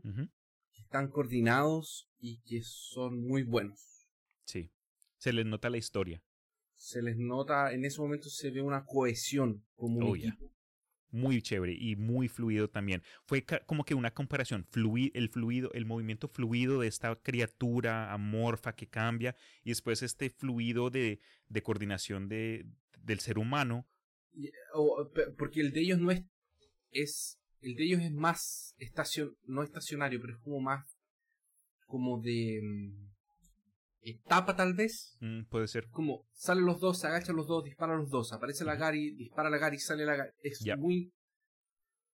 [0.72, 4.08] que están coordinados y que son muy buenos.
[4.44, 4.70] Sí,
[5.18, 6.22] se les nota la historia
[6.80, 10.50] se les nota, en ese momento se ve una cohesión como un oh, equipo.
[11.12, 13.02] Muy chévere y muy fluido también.
[13.24, 14.66] Fue como que una comparación,
[15.14, 20.90] el fluido, el movimiento fluido de esta criatura amorfa que cambia y después este fluido
[20.90, 22.66] de, de coordinación de,
[23.02, 23.86] del ser humano.
[25.36, 26.24] porque el de ellos no es,
[26.90, 28.74] es, el de ellos es más
[29.44, 30.96] no estacionario, pero es como más,
[31.86, 33.10] como de, mm,
[34.02, 35.16] etapa tal vez.
[35.20, 35.88] Mm, puede ser.
[35.88, 39.50] Como salen los dos, se agachan los dos, disparan los dos, aparece la Gary, dispara
[39.50, 40.30] la Gary, sale la Gary.
[40.42, 41.12] Es muy...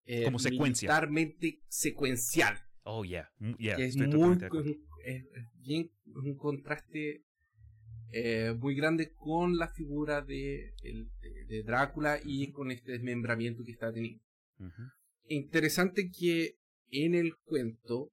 [0.04, 0.88] Eh, Como secuencia.
[0.88, 2.56] Militarmente secuencial.
[2.84, 3.28] Oh, yeah.
[3.38, 3.76] Mm, yeah.
[3.76, 4.38] es muy...
[5.04, 7.24] Es, bien un contraste
[8.12, 10.74] eh, muy grande con la figura de,
[11.48, 14.22] de, Drácula y con este desmembramiento que está teniendo.
[15.28, 16.56] Interesante que
[16.90, 18.12] en el cuento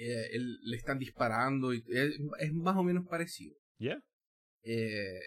[0.00, 3.56] eh, le están disparando y es, más o menos parecido.
[3.80, 4.00] ¿Ya?
[4.62, 5.18] Eh,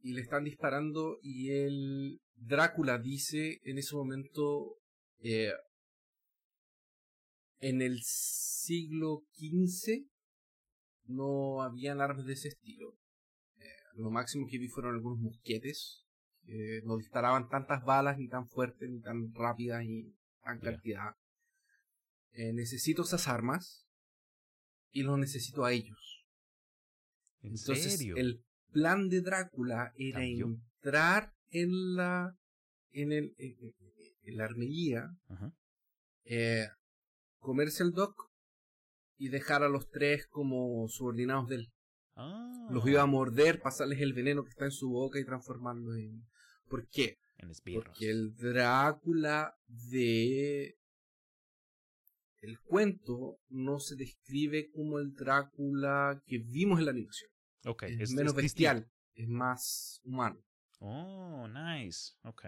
[0.00, 4.78] y le están disparando y el Drácula dice en ese momento
[5.20, 5.52] eh,
[7.60, 10.06] en el siglo XV
[11.04, 12.98] no habían armas de ese estilo.
[13.94, 16.04] lo máximo que vi fueron algunos mosquetes.
[16.82, 21.14] no disparaban tantas balas ni tan fuertes ni tan rápidas y tan cantidad.
[22.32, 23.85] necesito esas armas
[24.96, 26.24] y los necesito a ellos.
[27.42, 32.34] Entonces, el plan de Drácula era entrar en la
[32.92, 35.10] en el en, la armería,
[36.24, 36.66] eh,
[37.38, 38.32] comerse el doc
[39.18, 41.72] y dejar a los tres como subordinados de él.
[42.70, 43.06] Los iba a ah.
[43.06, 46.26] morder, pasarles el veneno que está en su boca y transformarlos en.
[46.68, 47.18] ¿Por qué?
[47.74, 50.78] Porque el Drácula de
[52.46, 57.30] el cuento no se describe como el Drácula que vimos en la animación.
[57.64, 60.40] Okay, es, menos bestial, es más humano.
[60.78, 62.12] Oh, nice.
[62.22, 62.46] Ok.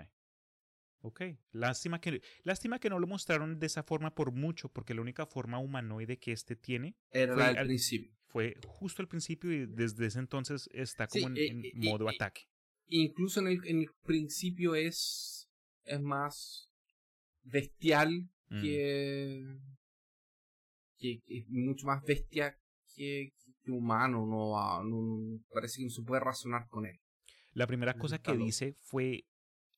[1.01, 1.23] Ok.
[1.53, 5.27] Lástima que, lástima que no lo mostraron de esa forma por mucho, porque la única
[5.27, 8.13] forma humanoide que este tiene era la al principio.
[8.27, 12.43] Fue justo al principio y desde ese entonces está como en, eh, modo ataque.
[12.89, 15.49] Incluso en el, en el, principio es,
[15.85, 16.71] es más
[17.43, 18.61] bestial mm.
[18.61, 19.47] que,
[20.99, 22.59] que, es mucho más bestia
[22.95, 23.33] que,
[23.67, 26.99] humano, no, no, parece que no se puede razonar con él.
[27.53, 29.27] La primera cosa que dice fue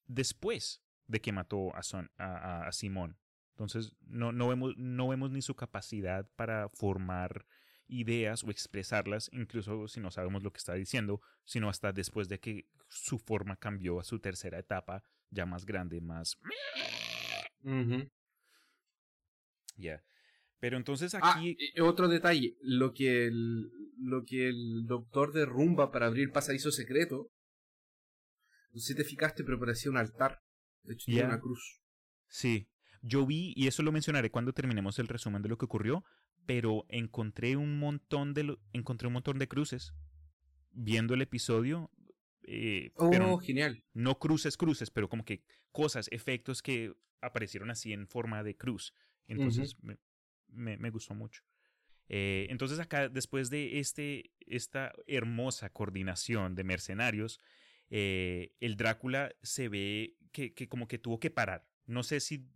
[0.07, 3.19] después de que mató a, Son, a, a, Simón.
[3.51, 7.47] Entonces no, no, vemos, no vemos ni su capacidad para formar
[7.89, 12.39] ideas o expresarlas, incluso si no sabemos lo que está diciendo, sino hasta después de
[12.39, 16.39] que su forma cambió a su tercera etapa, ya más grande, más...
[19.77, 20.03] Ya.
[20.61, 21.57] Pero entonces ah, aquí.
[21.81, 22.57] otro detalle.
[22.61, 27.31] Lo que, el, lo que el doctor derrumba para abrir pasadizo secreto.
[28.73, 30.41] No sé si te fijaste, pero parecía un altar.
[30.83, 31.81] De hecho, tiene una cruz.
[32.29, 32.69] Sí.
[33.03, 36.05] Yo vi, y eso lo mencionaré cuando terminemos el resumen de lo que ocurrió,
[36.47, 39.95] pero encontré un montón de, encontré un montón de cruces.
[40.73, 41.91] Viendo el episodio,
[42.45, 43.83] eh, Oh, pero genial.
[43.95, 45.43] no cruces, cruces, pero como que
[45.73, 48.95] cosas, efectos que aparecieron así en forma de cruz.
[49.27, 49.99] Entonces me,
[50.53, 51.43] me- me gustó mucho.
[52.09, 57.39] Eh, entonces acá, después de este, esta hermosa coordinación de mercenarios,
[57.89, 61.67] eh, el Drácula se ve que, que como que tuvo que parar.
[61.87, 62.49] No sé si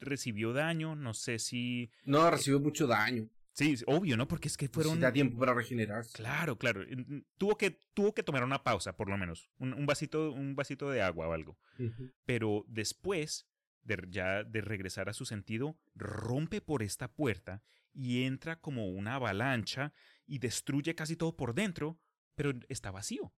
[0.00, 1.90] recibió daño, no sé si...
[2.04, 3.28] No recibió mucho daño.
[3.52, 4.28] Sí, es obvio, ¿no?
[4.28, 4.92] Porque es que fueron...
[4.94, 6.12] Necesita tiempo para regenerarse.
[6.12, 6.84] Claro, claro.
[7.38, 9.48] Tuvo que, tuvo que tomar una pausa, por lo menos.
[9.58, 11.58] Un, un vasito, un vasito de agua o algo.
[12.26, 13.46] Pero después
[13.86, 17.62] de ya de regresar a su sentido, rompe por esta puerta
[17.92, 19.92] y entra como una avalancha
[20.26, 21.98] y destruye casi todo por dentro,
[22.34, 23.32] pero está vacío.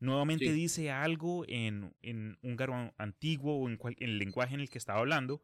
[0.00, 0.52] Nuevamente Sí.
[0.52, 4.78] dice algo en, en húngaro antiguo o en, cual- en el lenguaje en el que
[4.78, 5.42] estaba hablando,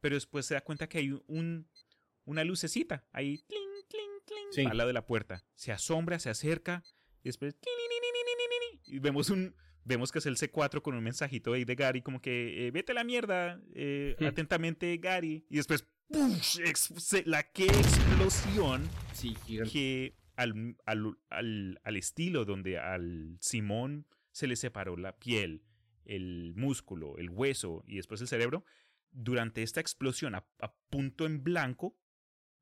[0.00, 1.68] pero después se da cuenta que hay un,
[2.24, 4.64] una lucecita ahí, cling, cling, cling, Sí.
[4.64, 5.44] al lado de la puerta.
[5.54, 6.82] Se asombra, se acerca
[7.22, 7.54] y después
[8.86, 9.54] y vemos un
[9.84, 12.92] vemos que es el C4 con un mensajito ahí de Gary como que eh, vete
[12.92, 14.24] a la mierda eh, Hmm.
[14.26, 15.86] atentamente Gary y después
[17.26, 19.36] la que explosión Sí,
[19.70, 25.62] que al, al, al, al estilo donde al Simón se le separó la piel,
[26.04, 28.64] el músculo, el hueso y después el cerebro,
[29.10, 31.96] durante esta explosión a, a punto en blanco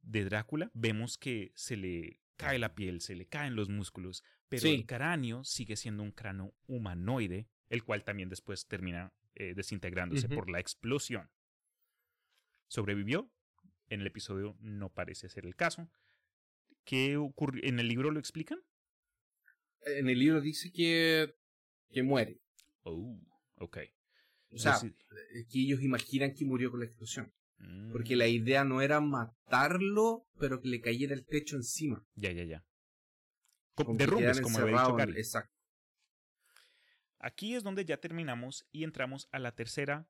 [0.03, 4.63] de Drácula, vemos que se le cae la piel, se le caen los músculos, pero
[4.63, 4.71] Sí.
[4.75, 10.49] el cráneo sigue siendo un cráneo humanoide, el cual también después termina eh, desintegrándose por
[10.51, 11.31] la explosión.
[12.67, 13.31] ¿Sobrevivió?
[13.89, 15.89] En el episodio no parece ser el caso.
[16.85, 17.63] ¿Qué ocurrió?
[17.65, 18.59] ¿En el libro lo explican?
[19.83, 21.35] En el libro dice que,
[21.91, 22.41] que muere.
[22.83, 23.19] Oh,
[23.57, 23.79] ok.
[24.51, 24.93] O sea, Entonces,
[25.35, 27.33] eh, que ellos imaginan que murió con la explosión.
[27.59, 32.05] Mm, Porque la idea no era matarlo, pero que le cayera el techo encima.
[32.15, 32.65] Ya, ya, ya.
[33.75, 35.19] Como Derrumbes, como había dicho.
[35.19, 35.55] Exacto.
[37.21, 40.09] Aquí es donde ya terminamos y entramos a la tercera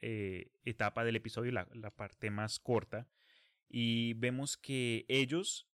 [0.00, 3.08] eh, etapa del episodio, la, la parte más corta.
[3.68, 5.68] Y vemos que ellos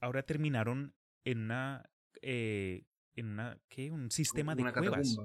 [0.00, 1.90] ahora terminaron en una.
[2.22, 2.84] eh,
[3.14, 3.60] en una.
[3.68, 3.90] ¿Qué?
[3.90, 5.18] Un sistema de Una cuevas.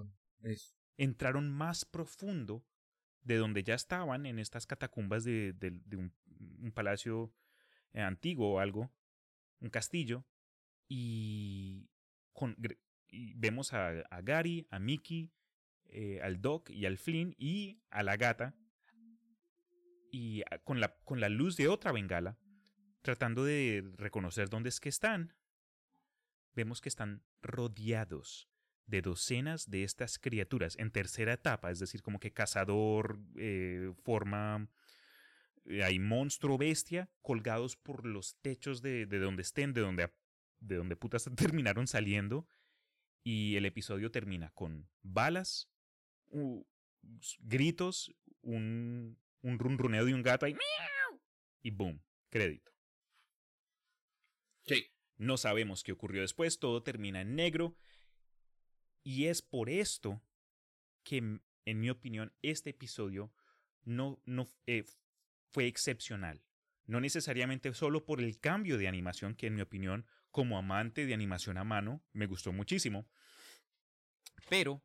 [0.44, 0.76] Eso.
[0.98, 2.66] entraron más profundo
[3.28, 5.54] de donde ya estaban en estas catacumbas de,
[5.92, 7.34] un, palacio
[7.94, 8.90] eh, antiguo o algo,
[9.60, 10.26] un castillo,
[10.88, 11.90] y,
[13.36, 15.34] vemos a, Gary, a Mickey,
[15.90, 18.56] eh, al Doc y al Flynn y a la gata,
[20.10, 22.38] y con la, con la luz de otra bengala,
[23.02, 25.34] tratando de reconocer dónde es que están,
[26.56, 28.50] vemos que están rodeados
[28.88, 34.70] de docenas de estas criaturas en tercera etapa, es decir, como que cazador, eh, forma,
[35.66, 40.12] eh, hay monstruo, bestia, colgados por los techos de, de donde estén, de donde,
[40.60, 42.48] de donde putas terminaron saliendo.
[43.24, 45.70] Y el episodio termina con balas,
[47.40, 51.22] gritos, un, un runruneo de un gato ahí, ¡miau!
[51.62, 52.72] y boom, crédito.
[54.66, 54.86] Sí.
[55.18, 57.76] No sabemos qué ocurrió después, todo termina en negro.
[59.08, 60.22] Y es por esto
[61.06, 63.32] que, en mi opinión, este episodio
[63.86, 64.84] no, no eh,
[65.54, 66.44] fue excepcional.
[66.88, 71.14] No necesariamente solo por el cambio de animación, que en mi opinión, como amante de
[71.14, 73.08] animación a mano, me gustó muchísimo.
[74.50, 74.84] Pero,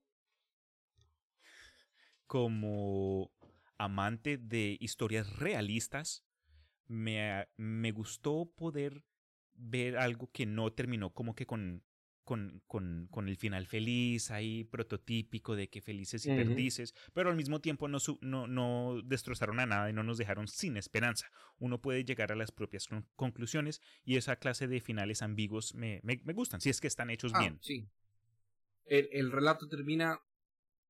[2.29, 3.33] como
[3.77, 6.25] amante de historias realistas,
[6.87, 9.05] me, me gustó poder
[9.55, 11.83] ver algo que no terminó como que con,
[12.25, 17.37] con, con, con el final feliz, ahí prototípico de que felices y perdices, pero al
[17.37, 21.31] mismo tiempo no, su- no, no destrozaron a nada y no nos dejaron sin esperanza.
[21.59, 26.01] Uno puede llegar a las propias con- conclusiones y esa clase de finales ambiguos me,
[26.05, 27.59] me, me gustan, si es que están hechos Ah, bien.
[27.61, 27.89] sí.
[28.85, 30.21] El, el relato termina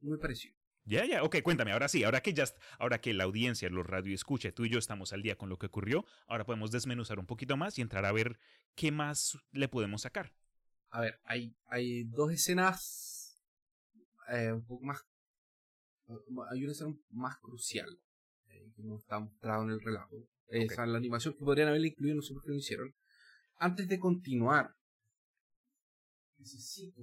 [0.01, 0.55] muy parecido.
[0.85, 2.45] Ya, ya, ok, cuéntame, ahora sí, ahora que ya,
[2.79, 5.57] ahora que la audiencia, los radio escucha, tú y yo estamos al día con lo
[5.57, 8.37] que ocurrió, ahora podemos desmenuzar un poquito más y entrar a ver
[8.75, 10.33] qué más le podemos sacar.
[10.93, 13.39] A ver, hay, hay dos escenas
[14.29, 15.01] eh, un poco más.
[16.51, 17.89] Hay una escena más crucial
[18.49, 20.17] eh, que no está mostrado en el relato.
[20.49, 22.95] Esa la animación que podrían haberle incluido, no sé por qué lo hicieron.
[23.57, 24.75] Antes de continuar,
[26.37, 27.01] necesito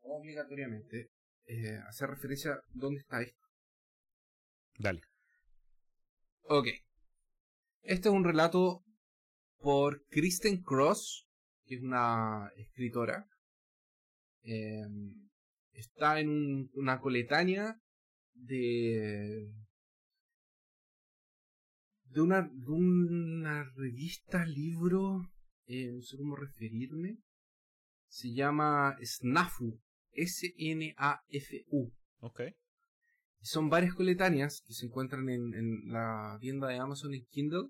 [0.00, 1.10] obligatoriamente
[1.46, 3.46] eh, hacer referencia a dónde está esto.
[4.78, 5.02] Dale.
[6.44, 6.68] Ok.
[7.82, 8.82] Este es un relato
[9.58, 11.28] por Kristen Cross,
[11.66, 13.26] que es una escritora.
[14.42, 14.82] Eh,
[15.72, 17.80] está en un- una coletánea
[18.34, 19.50] de.
[22.06, 25.32] de una, de una revista, libro,
[25.66, 27.18] eh, no sé cómo referirme.
[28.06, 29.80] Se llama Snafu,
[30.12, 31.92] S-N-A-F-U.
[32.18, 32.40] Ok.
[33.40, 37.68] Son varias coletáneas que se encuentran en, en la tienda de Amazon en Kindle.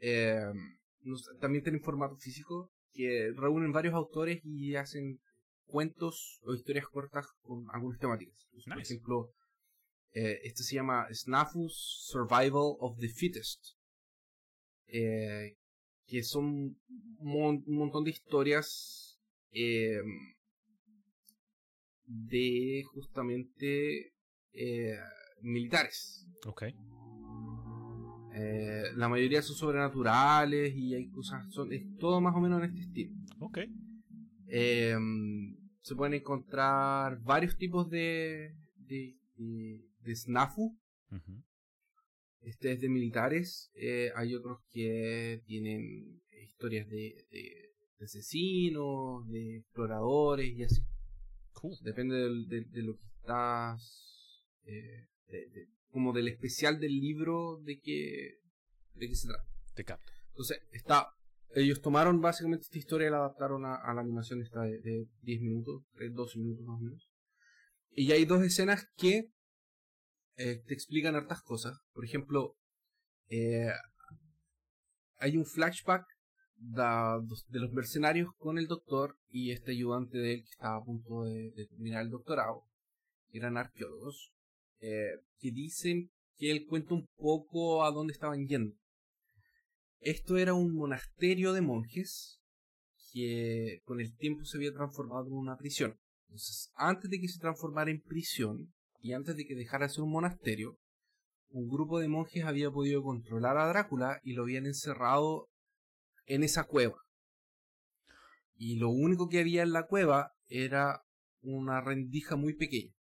[0.00, 0.52] Eh,
[1.00, 5.20] nos- también tienen formato físico que reúnen varios autores y hacen
[5.66, 8.36] cuentos o historias cortas con algunas temáticas.
[8.46, 9.32] Entonces, Por ejemplo,
[10.14, 13.60] eh, este se llama Snafu's Survival of the Fittest.
[14.88, 15.56] Eh,
[16.06, 16.76] que son un,
[17.20, 19.18] mon- un montón de historias
[19.52, 20.00] eh,
[22.06, 24.12] de justamente
[25.40, 26.26] militares.
[26.46, 26.62] Ok.
[28.40, 32.70] Eh, la mayoría son sobrenaturales y hay cosas, son, es todo más o menos en
[32.70, 33.12] este estilo.
[33.40, 33.58] Ok.
[34.46, 34.96] Eh,
[35.82, 40.78] se pueden encontrar varios tipos de, de, de, de snafu.
[42.40, 43.70] Este es de militares.
[43.74, 47.64] eh, hay otros que tienen historias de, de-
[47.98, 50.82] de asesinos, de exploradores y así.
[51.52, 51.76] Cool.
[51.82, 52.14] Depende
[52.46, 54.44] de, de lo que estás.
[54.64, 58.38] eh, de- como del especial del libro de que,
[58.94, 59.44] de que se trata.
[59.74, 60.10] Te capto.
[60.30, 61.08] Entonces, está.
[61.54, 65.06] Ellos tomaron básicamente esta historia y la adaptaron a, a la animación esta de, de
[65.22, 67.08] 10 minutos, eh, 12 minutos más o menos.
[67.90, 69.30] Y hay dos escenas que
[70.36, 71.78] eh, te explican hartas cosas.
[71.94, 72.54] Por ejemplo,
[73.30, 73.70] eh,
[75.16, 76.04] hay un flashback
[76.56, 77.18] da-
[77.48, 81.24] de los mercenarios con el doctor y este ayudante de él que estaba a punto
[81.24, 82.62] de, de terminar el doctorado,
[83.30, 84.32] eran arqueólogos,
[84.80, 88.74] eh, que dicen que él cuenta un poco a dónde estaban yendo.
[90.00, 92.40] Esto era un monasterio de monjes
[93.12, 95.98] que con el tiempo se había transformado en una prisión.
[96.28, 100.04] Entonces, antes de que se transformara en prisión y antes de que dejara de ser
[100.04, 100.78] un monasterio,
[101.50, 105.48] un grupo de monjes había podido controlar a Drácula y lo habían encerrado
[106.26, 106.96] en esa cueva.
[108.54, 111.02] Y lo único que había en la cueva era
[111.40, 112.92] una rendija muy pequeña.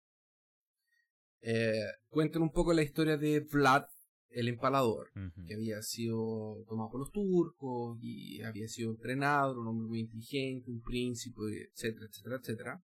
[1.49, 3.84] Eh, cuentan un poco la historia de Vlad,
[4.30, 5.47] el empalador, Ujú.
[5.47, 10.68] que había sido tomado por los turcos y había sido entrenado, un hombre muy inteligente,
[10.72, 12.82] un príncipe, etcétera, etcétera, etcétera.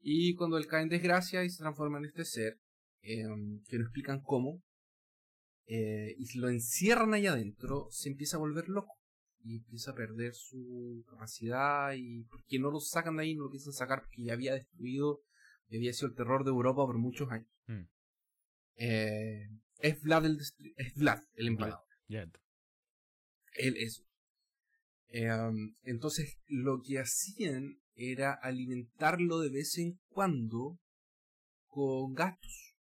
[0.00, 2.60] Y cuando él cae en desgracia y se transforma en este ser,
[3.02, 3.24] eh,
[3.68, 4.62] que no explican cómo,
[5.66, 8.94] eh, y lo encierran ahí adentro, se empieza a volver loco
[9.42, 13.50] y empieza a perder su capacidad y porque no lo sacan de ahí, no lo
[13.50, 15.22] piensan sacar porque ya había destruido
[15.68, 17.48] y había sido el terror de Europa por muchos años.
[17.66, 17.88] Mm.
[18.76, 19.48] Eh,
[19.78, 20.38] es Vlad el
[20.76, 21.84] es Vlad el empalador.
[22.08, 24.04] Él es.
[25.08, 30.80] Eh, um, entonces lo que hacían era alimentarlo de vez en cuando
[31.68, 32.74] con gatos.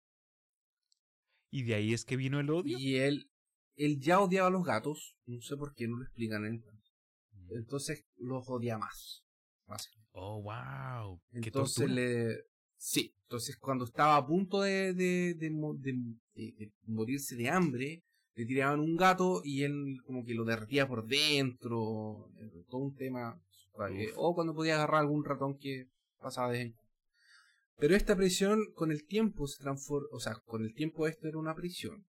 [1.49, 2.77] ¿Y de ahí es que vino el odio?
[2.79, 3.29] Y él,
[3.75, 6.63] él ya odiaba a los gatos, no sé por qué no lo explican en.
[7.33, 7.57] Mm.
[7.57, 9.25] Entonces los odia más.
[9.65, 10.09] básicamente.
[10.13, 11.21] Oh, wow.
[11.31, 12.50] Entonces le...
[12.83, 15.93] Sí, entonces cuando estaba a punto de, de, de mo- de-
[16.33, 18.01] de- de morirse de hambre,
[18.33, 22.95] le tiraban un gato y él como que lo derretía por dentro, eh, todo un
[22.95, 23.39] tema.
[24.15, 25.85] o cuando podía agarrar algún ratón que
[26.19, 26.73] pasaba de.
[27.77, 31.37] Pero esta prisión con el tiempo se transformó, o sea, con el tiempo esto era
[31.37, 32.05] una prisión.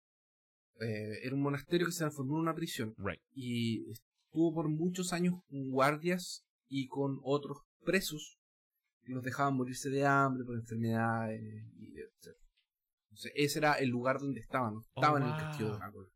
[0.82, 3.22] Eh, era un monasterio que se transformó en una prisión Right.
[3.34, 8.38] y estuvo por muchos años con guardias y con otros presos
[9.12, 11.42] los dejaban morirse de hambre por enfermedades
[11.78, 12.36] y etc.
[13.06, 15.80] Entonces, ese era el lugar donde estaban, no Oh, estaban en el castillo de wow.
[15.80, 16.10] Drácula.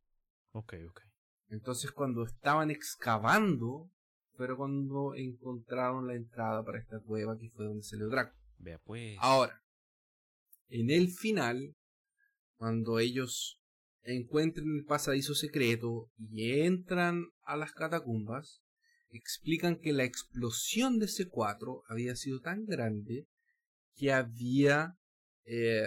[0.51, 1.01] Ok, ok.
[1.49, 3.89] Entonces, cuando estaban excavando,
[4.37, 8.37] pero cuando encontraron la entrada para esta cueva que fue donde salió Drácula.
[8.57, 9.17] Vea pues.
[9.19, 9.61] Ahora,
[10.69, 11.75] en el final,
[12.55, 13.59] cuando ellos
[14.03, 18.61] encuentren el pasadizo secreto y entran a las catacumbas,
[19.13, 23.27] explican que la explosión de C4 había sido tan grande
[23.95, 24.97] que había
[25.45, 25.83] eh,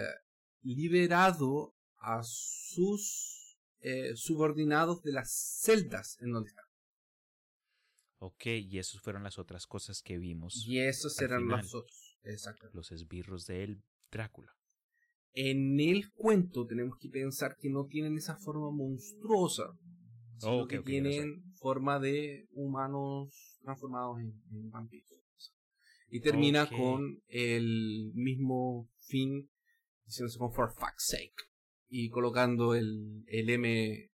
[0.61, 6.65] liberado a sus eh, subordinados de las celdas en donde estaban.
[8.19, 10.65] Ok, y esas fueron las otras cosas que vimos.
[10.65, 11.61] Y esos eran final.
[11.61, 12.17] los otros.
[12.23, 12.69] Exacto.
[12.73, 14.55] Los esbirros de él, Drácula.
[15.33, 19.77] En el cuento tenemos que pensar que no tienen esa forma monstruosa,
[20.37, 25.09] sino Oh, que tienen forma de humanos transformados en, en vampiros.
[26.09, 29.49] Y termina con el mismo fin,
[30.05, 31.33] diciéndose como for fuck's sake,
[31.89, 34.09] y colocando el, el M,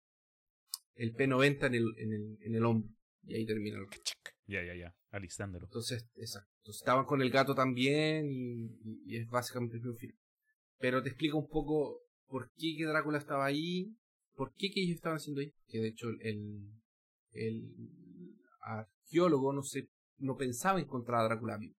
[0.94, 2.90] el P90 en el, en el, en el hombro.
[3.22, 3.86] Y ahí termina el
[4.46, 4.94] Ya, ya, ya.
[5.10, 5.64] Alistándolo.
[5.66, 6.50] entonces, exacto.
[6.58, 10.16] Entonces, estaban con el gato también y, y- y es básicamente el mismo film.
[10.78, 13.96] Pero te explica un poco por qué que Drácula estaba ahí,
[14.38, 15.52] por qué que ellos estaban haciendo ahí.
[15.66, 16.70] Que de hecho el,
[17.32, 17.74] el
[18.60, 21.74] arqueólogo no se, no pensaba encontrar a Drácula vivo.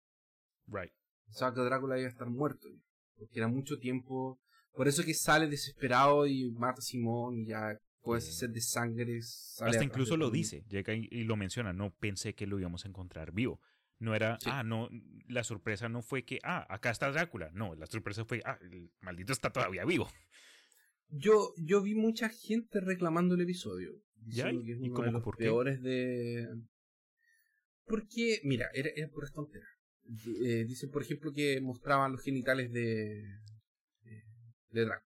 [0.66, 0.92] Right.
[1.26, 2.68] Pensaba que Drácula iba a estar muerto.
[3.16, 4.40] Porque era mucho tiempo.
[4.72, 7.78] Por eso que sale desesperado y mata a Simón y ya
[8.16, 9.18] ese sed de sangre.
[9.18, 12.88] Hasta incluso lo dice, llega y, y lo menciona, no pensé que lo íbamos a
[12.88, 13.60] encontrar vivo.
[13.98, 14.48] No era, Sí.
[14.50, 14.88] ah, no,
[15.26, 17.50] la sorpresa no fue que, ah, acá está Drácula.
[17.52, 20.08] No, la sorpresa fue, ah, el maldito está todavía vivo.
[21.10, 23.92] Yo, yo vi mucha gente reclamando el episodio.
[24.26, 24.50] ¿Ya?
[24.50, 25.44] que es ¿Y uno cómo de los por qué?
[25.44, 26.46] peores de.
[27.86, 29.66] Porque, mira, era, era pura tontera.
[30.44, 33.22] Eh, dicen, por ejemplo, que mostraban los genitales de.
[34.02, 34.22] de,
[34.70, 35.04] de Drácula.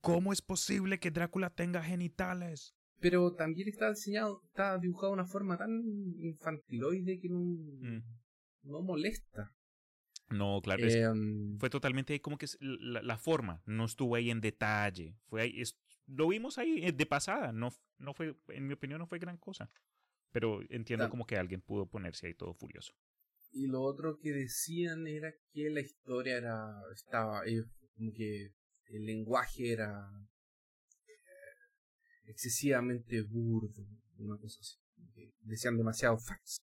[0.00, 2.74] ¿Cómo es posible que Drácula tenga genitales?
[3.00, 5.70] Pero también está diseñado, está dibujado de una forma tan
[6.18, 8.02] infantiloide que no, Mm.
[8.64, 9.54] no molesta.
[10.30, 14.40] No, claro, es- Em, fue totalmente como que la, la forma no estuvo ahí en
[14.40, 15.16] detalle.
[15.28, 17.52] Fue ahí, es- lo vimos ahí eh, de pasada.
[17.52, 19.70] No, no fue, en mi opinión, no fue gran cosa.
[20.30, 21.10] Pero entiendo Claro.
[21.10, 22.92] como que alguien pudo ponerse ahí todo furioso.
[23.50, 26.82] Y lo otro que decían era que la historia era.
[26.92, 27.46] estaba.
[27.46, 27.64] eh,
[27.96, 28.52] como que
[28.90, 30.06] el lenguaje era.
[31.06, 33.86] eh, excesivamente burdo.
[34.18, 34.76] Una cosa así.
[35.40, 36.58] decían demasiado facts.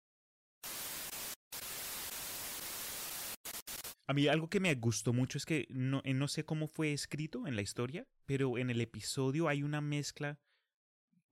[4.08, 6.94] A mí algo que me gustó mucho es que no, eh, no sé cómo fue
[6.94, 10.40] escrito en la historia, pero en el episodio hay una mezcla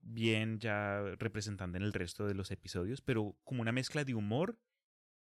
[0.00, 4.58] bien ya representante en el resto de los episodios, pero como una mezcla de humor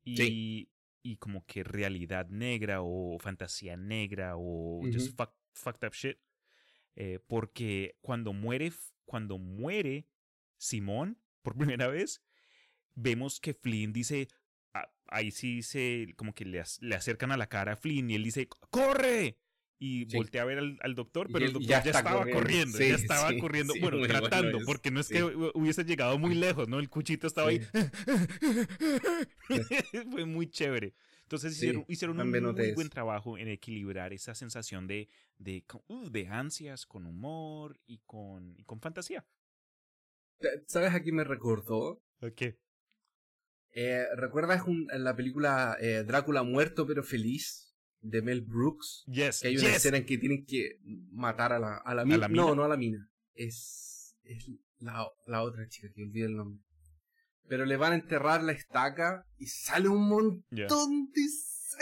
[0.04, 0.72] y, Sí.
[1.02, 6.18] y como que realidad negra o fantasía negra o just fuck- fucked up shit.
[6.96, 8.72] Eh, porque cuando muere,
[9.04, 10.08] cuando muere
[10.58, 12.22] Simón por primera vez,
[12.94, 14.28] vemos que Flynn dice,
[15.08, 18.24] ahí sí se, como que le, le acercan a la cara a Flynn y él
[18.24, 19.38] dice, ¡corre!
[19.78, 20.18] Y Sí.
[20.18, 22.30] voltea a ver al, al doctor, pero el él doctor ya ya, estaba corriendo.
[22.30, 25.50] corriendo, Sí, ya estaba sí, corriendo, bueno, bueno tratando, eso, porque no es que hu-
[25.54, 26.78] hubiese llegado muy lejos, ¿no?
[26.78, 27.60] El cuchito estaba ahí.
[30.10, 30.94] Fue muy chévere.
[31.22, 36.28] Entonces hicieron, hicieron un muy buen trabajo en equilibrar esa sensación de, de, uh, de
[36.28, 39.24] ansias con humor y con, y con fantasía.
[40.66, 42.00] ¿Sabes a me recordó?
[42.22, 42.42] Ok.
[43.78, 47.62] Eh, ¿Recuerdas un- la película eh, Drácula muerto pero feliz?
[48.00, 49.04] De Mel Brooks.
[49.06, 49.76] Yes, Que hay una yes.
[49.76, 50.78] escena en que tienen que
[51.10, 52.18] matar a la, a la, mina.
[52.18, 52.42] la mina?
[52.42, 53.06] No, no a la mina.
[53.34, 54.48] Es, es
[54.78, 56.62] la, la otra chica que olvidé el nombre.
[57.48, 60.68] Pero le van a enterrar la estaca y sale un montón Yeah.
[60.68, 61.28] de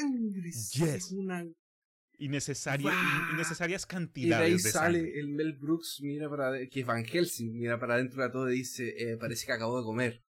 [0.00, 0.50] sangre.
[0.50, 0.78] Yes.
[0.80, 1.44] Es una
[2.18, 2.92] Innecesaria,
[3.32, 5.20] innecesarias Y de cantidades ahí de sale sangre.
[5.20, 8.58] el Mel Brooks, mira para que es Van Helsing, mira para adentro de todo y
[8.58, 10.22] dice, eh, parece que acabó de comer.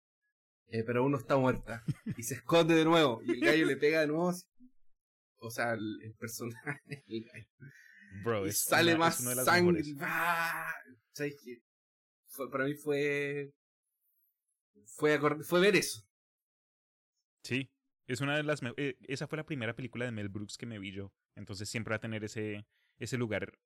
[0.73, 1.85] Eh, pero uno está muerta.
[2.17, 3.21] Y se esconde de nuevo.
[3.25, 4.33] Y el gallo le pega de nuevo.
[5.39, 6.81] O sea, el, el personaje.
[7.09, 7.47] el gallo.
[8.25, 9.83] Bro, y es sale una- más de sangre.
[10.01, 10.73] ¡Ah!
[11.13, 11.59] ¿Sabes qué?
[12.29, 13.53] Fue, para mí fue.
[14.97, 16.03] Fue, fue ver eso.
[17.45, 17.71] Sí,
[18.07, 20.79] es una de las eh, esa fue la primera película de Mel Brooks que me
[20.79, 22.67] vi yo, entonces siempre va a tener ese
[22.99, 23.59] ese lugar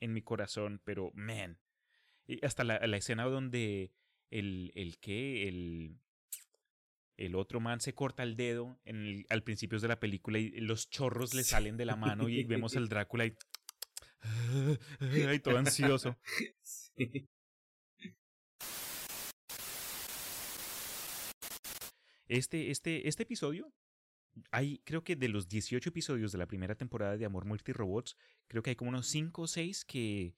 [0.00, 1.58] en mi corazón, pero man,
[2.26, 3.92] y hasta la, la escena donde
[4.30, 6.00] el el que el
[7.26, 10.50] el otro man se corta el dedo en el- al principio de la película y
[10.60, 13.36] los chorros le salen de la mano y vemos al Drácula y,
[15.36, 16.16] y todo ansioso.
[16.62, 17.28] Sí.
[22.28, 23.72] Este, este, este episodio,
[24.50, 27.74] hay, creo que de los 18 episodios de la primera temporada de Amor Muerte y
[27.74, 28.16] Robots,
[28.48, 30.34] creo que hay como unos 5 o 6 que,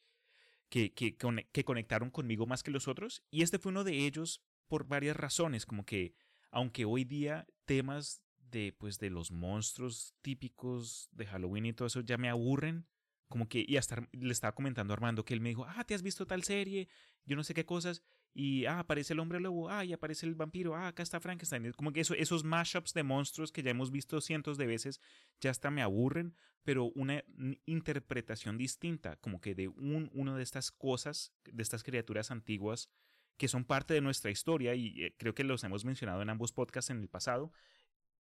[0.68, 3.22] que, que, que conectaron conmigo más que los otros.
[3.30, 6.14] Y este fue uno de ellos por varias razones, como que
[6.55, 12.00] aunque hoy día temas de, pues, de los monstruos típicos de Halloween y todo eso
[12.00, 12.86] ya me aburren,
[13.28, 15.94] como que, y hasta le estaba comentando a Armando que él me dijo, ah, ¿te
[15.94, 16.88] has visto tal serie?
[17.24, 18.02] Yo no sé qué cosas.
[18.32, 21.72] Y, ah, aparece el hombre lobo, ah, y aparece el vampiro, ah, acá está Frankenstein.
[21.72, 25.00] Como que eso, esos mashups de monstruos que ya hemos visto cientos de veces,
[25.40, 27.24] ya hasta me aburren, pero una
[27.66, 32.88] interpretación distinta, como que de un, una de estas cosas, de estas criaturas antiguas,
[33.37, 36.53] que son parte de nuestra historia, y eh, creo que los hemos mencionado en ambos
[36.53, 37.53] podcasts en el pasado,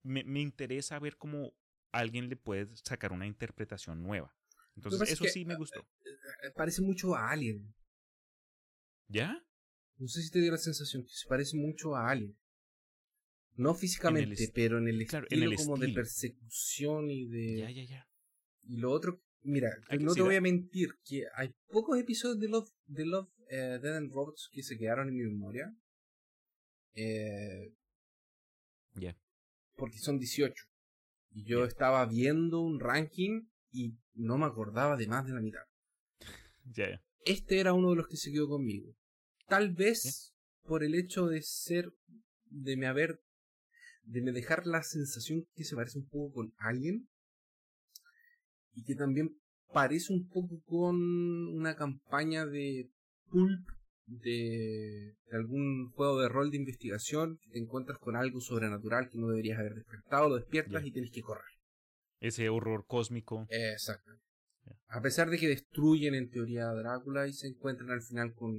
[0.02, 1.52] me, me interesa ver cómo
[1.92, 4.34] alguien le puede sacar una interpretación nueva.
[4.74, 5.80] Entonces, eso que, sí me gustó.
[5.80, 7.74] Eh, Parece mucho a Alien.
[9.08, 9.44] ¿Ya?
[9.98, 12.36] No sé si te dio la sensación que se parece mucho a Alien.
[13.54, 15.94] No físicamente, est- pero en el claro, en estilo el como de estilo.
[16.00, 17.58] persecución y de...
[17.58, 18.08] Ya, ya, ya.
[18.62, 19.68] Y lo otro, mira,
[20.00, 23.96] no te voy a mentir que hay pocos episodios de Love, de Love eh, Dead
[23.96, 25.70] and Robots que se quedaron en mi memoria.
[26.94, 27.74] Eh,
[28.94, 29.16] Ya.
[29.76, 30.54] porque son 18.
[31.30, 35.64] Y yo estaba viendo un ranking y no me acordaba de más de la mitad.
[36.64, 37.02] Ya, ya.
[37.24, 38.94] Este era uno de los que se quedó conmigo.
[39.48, 40.32] Tal vez
[40.62, 41.92] por el hecho de ser,
[42.46, 43.20] de me haber,
[44.04, 47.08] de me dejar la sensación que se parece un poco con alguien
[48.72, 49.36] y que también
[49.72, 50.96] parece un poco con
[51.56, 52.90] una campaña de
[53.32, 53.66] pulp
[54.06, 59.28] de, algún juego de rol de investigación que te encuentras con algo sobrenatural que no
[59.28, 61.44] deberías haber despertado, lo despiertas y tienes que correr.
[62.20, 63.46] Ese horror cósmico.
[63.48, 64.12] Exacto.
[64.88, 68.54] A pesar de que destruyen en teoría a Drácula y se encuentran al final con...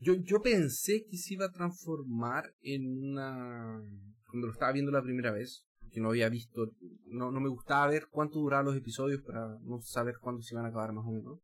[0.00, 3.80] Yo, yo pensé que se iba a transformar en una...
[4.26, 6.70] Cuando lo estaba viendo la primera vez, que no había visto,
[7.06, 10.66] no, no me gustaba ver cuánto duraban los episodios para no saber cuándo se iban
[10.66, 11.40] a acabar más o menos.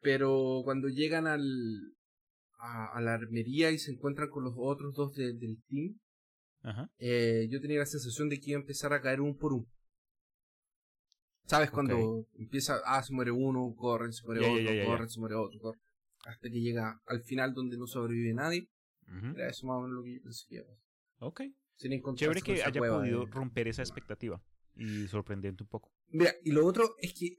[0.00, 1.42] Pero cuando llegan al,
[2.58, 5.98] a, la armería y se encuentran con los otros dos del team,
[6.98, 9.66] Eh, yo tenía la sensación de que iba a empezar a caer uno por uno.
[11.46, 11.70] ¿Sabes?
[11.70, 15.80] Cuando empieza, ah, se muere uno, corren, se muere otro, corren, se muere otro, corren.
[16.26, 18.68] Hasta que llega al final donde no sobrevive nadie.
[19.34, 20.62] Era eso más o menos lo que yo pensé que
[21.20, 21.40] Ok.
[22.16, 24.42] Chévere que haya podido romper esa expectativa
[24.74, 25.90] y sorprendente un poco.
[26.08, 27.36] Mira, y lo otro es que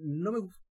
[0.00, 0.65] no me gustó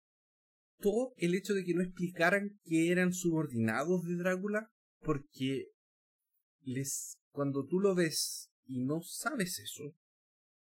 [1.17, 5.71] el hecho de que no explicaran que eran subordinados de Drácula, porque
[6.61, 9.95] les cuando tú lo ves y no sabes eso,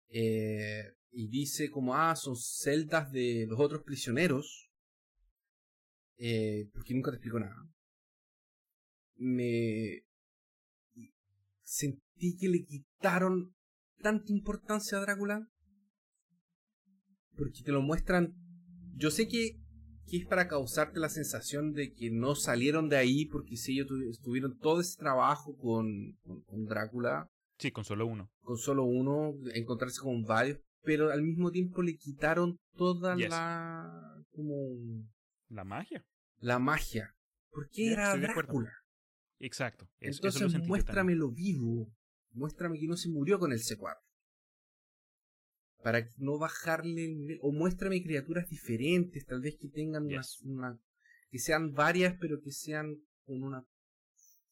[0.09, 4.71] eh, y dice como, ah, son celdas de los otros prisioneros,
[6.17, 7.55] eh, porque nunca te explico nada,
[9.15, 10.03] me
[11.63, 13.55] sentí que le quitaron
[14.01, 15.47] tanta importancia a Drácula,
[17.35, 18.35] porque te lo muestran,
[18.95, 19.59] yo sé que,
[20.09, 23.87] que es para causarte la sensación de que no salieron de ahí porque si ellos
[24.23, 28.29] tuvieron todo ese trabajo con, con Drácula, Sí, con solo uno.
[28.41, 35.05] Con solo uno, encontrarse con varios, pero al mismo tiempo le quitaron toda la como
[35.49, 36.05] la magia.
[36.39, 37.15] La magia.
[37.49, 38.71] Porque era Drácula.
[39.39, 39.89] Exacto.
[39.99, 41.91] Entonces muéstramelo vivo.
[42.31, 43.95] Muéstrame que no se murió con el C4.
[45.83, 47.39] Para no bajarle el nivel.
[47.41, 50.07] O muéstrame criaturas diferentes, tal vez que tengan
[50.43, 50.79] una,
[51.29, 53.63] que sean varias, pero que sean con una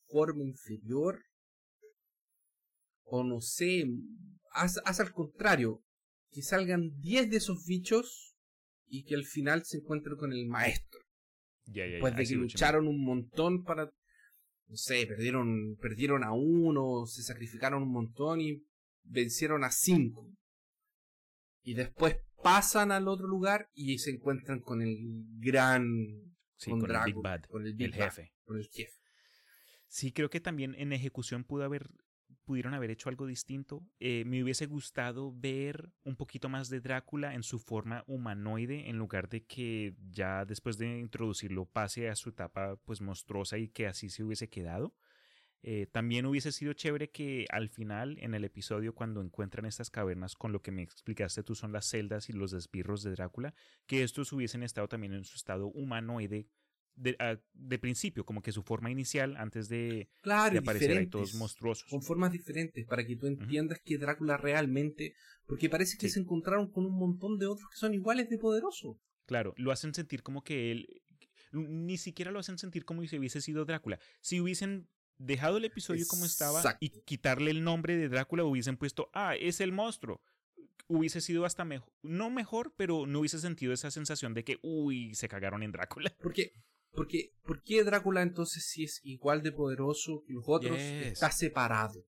[0.08, 1.24] forma inferior
[3.06, 3.86] o no sé,
[4.52, 5.84] haz, al contrario,
[6.32, 8.36] que salgan 10 de esos bichos
[8.88, 11.00] y que al final se encuentren con el maestro.
[11.66, 17.24] Ya, Después de que lucharon un montón para, no sé, perdieron, perdieron a uno, se
[17.24, 18.64] sacrificaron un montón y
[19.04, 20.28] vencieron a cinco.
[21.66, 25.86] Y después pasan al otro lugar y se encuentran con el gran
[26.64, 28.34] con, el Big Bad, con el, jefe.
[28.44, 28.94] Con el jefe.
[29.88, 31.90] Sí, creo que también en ejecución pudo haber
[32.46, 33.84] pudieron haber hecho algo distinto.
[34.00, 38.98] Eh, me hubiese gustado ver un poquito más de Drácula en su forma humanoide en
[38.98, 43.88] lugar de que ya después de introducirlo pase a su etapa pues monstruosa y que
[43.88, 44.94] así se hubiese quedado.
[45.68, 50.36] Eh, también hubiese sido chévere que al final, en el episodio, cuando encuentran estas cavernas
[50.36, 53.56] con lo que me explicaste tú son las celdas y los esbirros de Drácula,
[53.88, 56.48] que estos hubiesen estado también en su estado humanoide
[57.20, 61.90] Ah, de, principio, como que su forma inicial antes de, claro, aparecer ahí todos monstruosos.
[61.90, 65.14] Con formas diferentes, para que tú entiendas que Drácula realmente.
[65.46, 68.98] Porque parece que se encontraron con un montón de otros que son iguales de poderosos.
[69.26, 71.02] Claro, lo hacen sentir como que él.
[71.52, 74.00] Ni siquiera lo hacen sentir como si hubiese sido Drácula.
[74.22, 74.88] Si hubiesen
[75.18, 79.62] dejado el episodio como estaba y quitarle el nombre de Drácula, hubiesen puesto, ah, es
[79.62, 80.22] el monstruo
[80.88, 85.16] hubiese sido hasta mejor, no mejor, pero no hubiese sentido esa sensación de que, uy,
[85.16, 86.16] se cagaron en Drácula.
[86.22, 86.54] Porque
[86.96, 90.80] porque, ¿Por qué Drácula entonces si es igual de poderoso que los otros?
[90.80, 92.08] Está separado.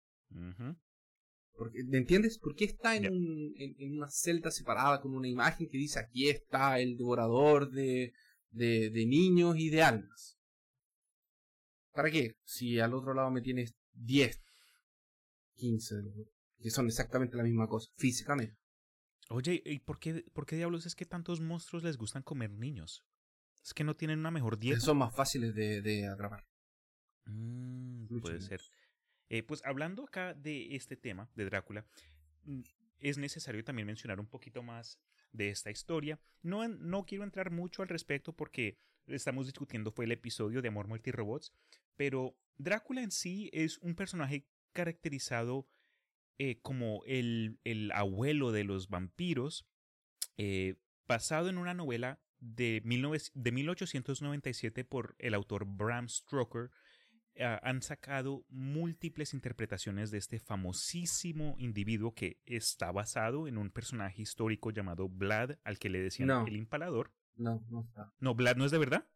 [1.57, 2.39] Porque, ¿Me entiendes?
[2.39, 6.29] ¿Por qué está en, un, en, una celda separada con una imagen que dice aquí
[6.29, 8.13] está el devorador de,
[8.51, 10.37] de, de niños y de almas?
[11.93, 12.37] ¿Para qué?
[12.45, 14.41] Si al otro lado me tienes 10,
[15.57, 15.95] 15,
[16.61, 18.57] que son exactamente la misma cosa, físicamente.
[19.29, 23.05] Oye, ¿y por qué, por qué diablos es que tantos monstruos les gustan comer niños?
[23.63, 24.81] Es que no tienen una mejor dieta.
[24.81, 26.45] Son más fáciles de, de atrapar.
[27.27, 28.61] Mm, puede ser.
[29.29, 31.87] Eh, pues hablando acá de este tema, de Drácula,
[32.45, 32.61] mm,
[32.99, 34.99] es necesario también mencionar un poquito más
[35.33, 36.21] de esta historia.
[36.43, 40.89] No, no quiero entrar mucho al respecto porque estamos discutiendo fue el episodio de Amor,
[40.89, 41.53] Muerte y Robots,
[41.97, 45.69] pero Drácula en sí es un personaje caracterizado
[46.39, 49.67] eh, como el, el, abuelo de los vampiros,
[50.37, 50.77] eh,
[51.07, 52.83] basado en una novela de,
[53.35, 56.71] de 1897 por el autor Bram Stoker
[57.39, 64.23] ah, han sacado múltiples interpretaciones de este famosísimo individuo que está basado en un personaje
[64.23, 67.13] histórico llamado Vlad, al que le decían el impalador.
[67.37, 68.13] No, no está.
[68.19, 69.07] No, Vlad no es de verdad.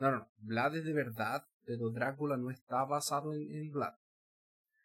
[0.00, 3.94] No, no, Vlad es de verdad, pero Drácula no está basado en, en Vlad.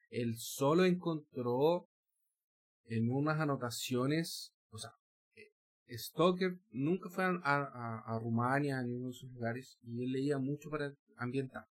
[0.10, 1.90] él solo encontró
[2.86, 4.92] en unas anotaciones, o sea,
[5.36, 10.04] eh, Stoker nunca fue a, a, a Rumania ni a uno de esos lugares y
[10.04, 11.66] él leía mucho para ambientar.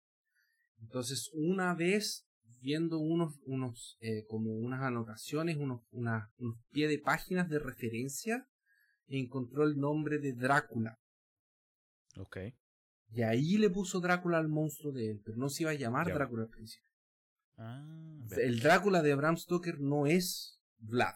[0.80, 2.26] Entonces, una vez
[2.60, 8.48] viendo unos, unos eh, como unas anotaciones, unos, una, unos pie de páginas de referencia,
[9.06, 10.98] encontró el nombre de Drácula.
[12.16, 12.38] Ok.
[13.10, 16.08] Y ahí le puso Drácula al monstruo de él, pero no se iba a llamar
[16.08, 16.14] Ya.
[16.14, 16.88] Drácula al principio.
[17.56, 21.14] Ah, El Drácula de Bram Stoker no es Vlad,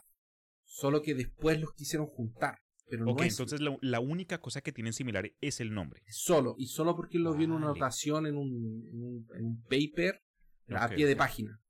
[0.65, 4.71] solo que después los quisieron juntar, pero no es entonces la, la única cosa que
[4.73, 6.03] tienen similar es el nombre.
[6.09, 7.79] solo, y solo porque lo vio en una Vale.
[7.81, 10.23] anotación en un, en un, en un paper
[10.69, 11.61] a pie de página.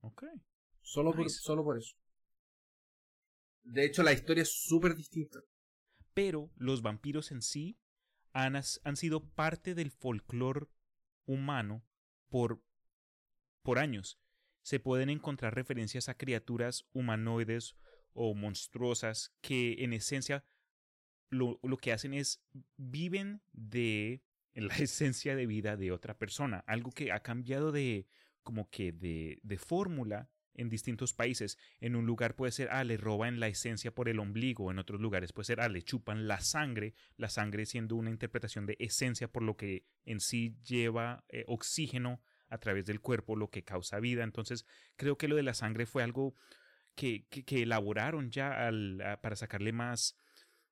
[0.00, 0.24] Ok.
[0.82, 1.38] Solo, por, Nice.
[1.40, 1.94] solo por eso.
[3.62, 5.38] De hecho, la historia es súper distinta.
[6.14, 7.78] Pero los vampiros en sí
[8.44, 10.66] han, han sido parte del folclore
[11.26, 11.84] humano
[12.28, 12.62] por,
[13.62, 14.18] por años.
[14.62, 17.76] Se pueden encontrar referencias a criaturas humanoides
[18.12, 20.44] o monstruosas que en esencia
[21.30, 22.42] lo, lo que hacen es
[22.76, 24.22] viven de
[24.54, 26.64] la esencia de vida de otra persona.
[26.66, 28.06] Algo que ha cambiado de
[28.42, 31.56] como que de, de fórmula en distintos países.
[31.80, 34.70] En un lugar puede ser, ah, le roban la esencia por el ombligo.
[34.70, 36.94] En otros lugares puede ser, ah, le chupan la sangre.
[37.16, 42.20] La sangre siendo una interpretación de esencia por lo que en sí lleva eh, oxígeno
[42.48, 44.24] a través del cuerpo, lo que causa vida.
[44.24, 46.34] Entonces, creo que lo de la sangre fue algo
[46.94, 50.16] que, que, elaboraron ya al- para sacarle más,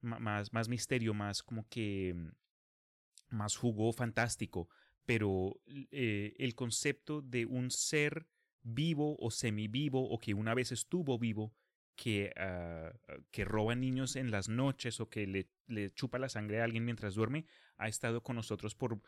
[0.01, 4.69] más, más misterio, más como que mm, más jugo fantástico.
[5.05, 5.61] Pero
[5.93, 8.27] eh, el concepto de un ser
[8.67, 11.55] vivo o semivivo o que una vez estuvo vivo
[11.95, 12.93] que, ah,
[13.31, 15.27] que roba niños en las noches o que
[15.69, 17.47] le, chupa la sangre a alguien mientras duerme
[17.77, 19.01] ha estado con nosotros por,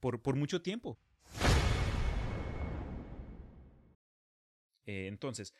[0.00, 0.98] por, por mucho tiempo.
[4.86, 5.52] Eh, entonces,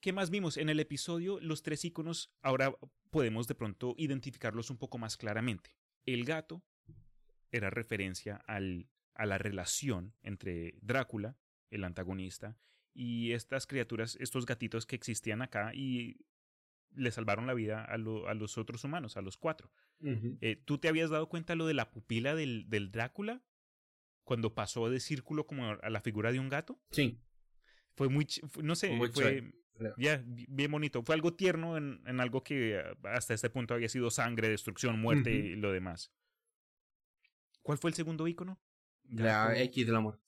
[0.00, 0.56] ¿qué más vimos?
[0.56, 2.72] En el episodio, los tres iconos ahora
[3.10, 5.76] podemos de pronto identificarlos un poco más claramente.
[6.04, 6.62] El gato
[7.50, 11.36] era referencia al, a la relación entre Drácula,
[11.70, 12.56] el antagonista,
[12.96, 16.16] y estas criaturas, estos gatitos que existían acá y
[16.94, 19.70] le salvaron la vida a, lo- a los otros humanos, a los cuatro.
[20.40, 23.42] Eh, ¿Tú te habías dado cuenta lo de la pupila del, del Drácula?
[24.24, 26.80] Cuando pasó de círculo como a la figura de un gato.
[26.90, 27.20] Sí.
[27.94, 28.26] Fue muy,
[28.62, 29.52] no sé, Muy fue
[29.98, 31.02] ya bi- bien bonito.
[31.02, 34.98] Fue algo tierno en, en algo que eh, hasta este punto había sido sangre, destrucción,
[34.98, 36.12] muerte y lo demás.
[37.62, 38.58] ¿Cuál fue el segundo icono?
[39.08, 39.56] La.
[39.64, 40.22] X de la muerte.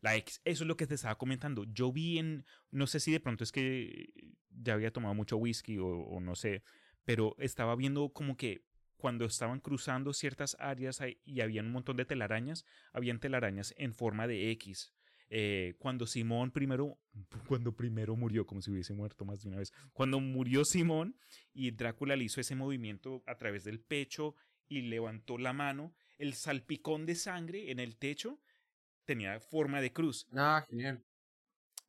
[0.00, 1.64] La X, eso es lo que te estaba comentando.
[1.64, 4.10] Yo vi en, no sé si de pronto es que
[4.50, 6.62] ya había tomado mucho whisky o, no sé,
[7.04, 8.64] pero estaba viendo como que
[8.96, 14.26] cuando estaban cruzando ciertas áreas y había un montón de telarañas, habían telarañas en forma
[14.26, 14.92] de X.
[15.32, 16.98] Eh, cuando Simón primero,
[17.48, 21.16] cuando primero murió, como si hubiese muerto más de una vez, cuando murió Simón
[21.52, 24.34] y Drácula le hizo ese movimiento a través del pecho
[24.68, 28.40] y levantó la mano, el salpicón de sangre en el techo
[29.10, 30.26] tenía forma de cruz.
[30.32, 31.02] Ah, genial.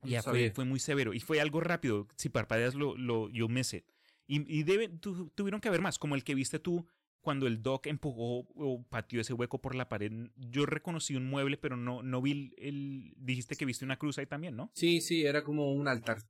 [0.02, 1.14] No Ya fue, fue muy severo.
[1.14, 2.08] Y fue algo rápido.
[2.16, 3.86] Si parpadeas, lo, lo, you miss it.
[4.26, 6.88] Y, y debe, tu- tuvieron que haber más, como el que viste tú
[7.22, 10.12] cuando el Doc empujó o pateó ese hueco por la pared.
[10.36, 14.26] Yo reconocí un mueble, pero no, no vi el, Dijiste que viste una cruz ahí
[14.26, 14.72] también, ¿no?
[14.74, 16.24] Sí, sí, era como un altar.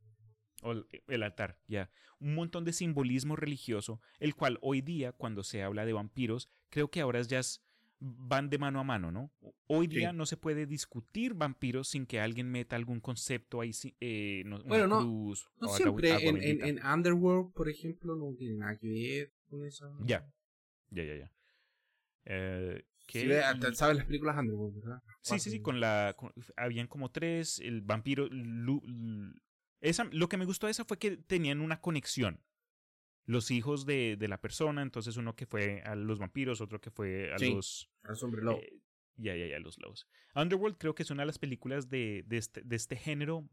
[0.63, 1.89] O el, el altar, ya.
[2.19, 6.89] Un montón de simbolismo religioso, el cual hoy día, cuando se habla de vampiros, creo
[6.91, 7.61] que ahora ya es-
[8.03, 9.31] van de mano a mano, ¿no?
[9.67, 9.97] Hoy Sí.
[9.97, 14.41] día no se puede discutir vampiros sin que alguien meta algún concepto ahí, sí, eh,
[14.45, 16.27] no- Bueno, no- cruz No o siempre.
[16.27, 19.95] En, en, en Underworld, por ejemplo, no tiene nada que ver con eso.
[20.03, 20.27] Ya,
[20.89, 21.31] ya, ya, ya.
[22.25, 22.83] Eh.
[23.07, 25.03] Sí, Y- ¿Sabes las películas Underworld, verdad?
[25.21, 26.15] Sí, sí, sí, con la.
[26.17, 27.59] con- habían como tres.
[27.59, 28.27] El vampiro.
[28.29, 29.33] Lu- Lu-
[29.81, 32.39] esa, lo que me gustó de esa fue que tenían una conexión.
[33.32, 36.91] Los hijos de, de la persona, entonces uno que fue a los vampiros, otro que
[36.91, 37.53] fue a Sí.
[37.53, 37.89] los.
[38.03, 38.59] Al hombre lobo.
[38.59, 38.79] eh,
[39.15, 40.07] ya, ya, ya, los lobos.
[40.36, 43.47] Underworld creo que es una de las películas de, de, este, de este género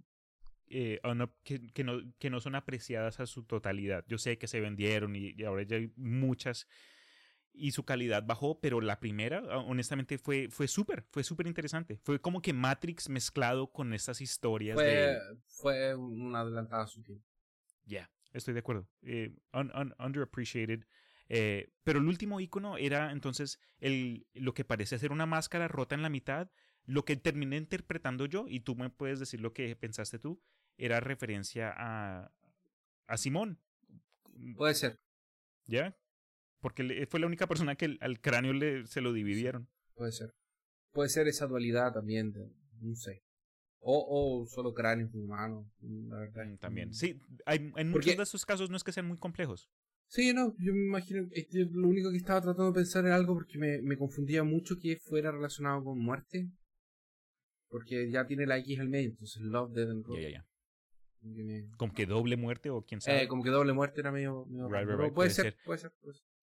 [0.67, 1.01] eh,
[1.45, 4.05] que, que no, que no son apreciadas a su totalidad.
[4.09, 6.67] Yo sé que se vendieron y, y ahora ya hay muchas
[7.53, 11.99] y su calidad bajó, pero la primera, ah, honestamente, fue, fue súper, fue súper interesante.
[12.05, 15.19] Fue como que Matrix mezclado con estas historias fue, de...
[15.47, 17.25] fue una adelantada a su tiempo.
[17.85, 18.89] Ya, estoy de acuerdo.
[19.03, 20.85] Eh, un- un- underappreciated.
[21.31, 25.95] Eh, pero el último icono era entonces el, lo que parece ser una máscara rota
[25.95, 26.51] en la mitad.
[26.87, 30.41] Lo que terminé interpretando yo, y tú me puedes decir lo que pensaste tú,
[30.79, 32.33] era referencia a,
[33.07, 33.59] a Simón.
[34.57, 34.99] Puede ser,
[35.67, 35.97] ¿Ya?
[36.61, 39.69] Porque fue la única persona que el- al cráneo le, se lo dividieron.
[39.95, 40.35] puede ser.
[40.93, 42.51] Puede ser esa dualidad también, de,
[42.81, 43.23] no sé.
[43.81, 46.47] O, o solo cráneos humanos, la verdad.
[46.47, 46.93] Mm, También.
[46.93, 49.71] Sí, hay, en muchos de esos casos no es que sean muy complejos.
[50.09, 53.35] Sí, no, yo me imagino, este, lo único que estaba tratando de pensar era algo
[53.35, 56.51] porque me, me confundía mucho que fuera relacionado con muerte.
[57.69, 60.47] Porque ya tiene la X al medio, entonces Love, Dead and Ya, ya, ya.
[61.77, 63.25] Como que doble muerte o quién sabe.
[63.25, 64.47] Eh, como que doble muerte era medio.
[65.15, 65.93] puede, ser, puede, ser,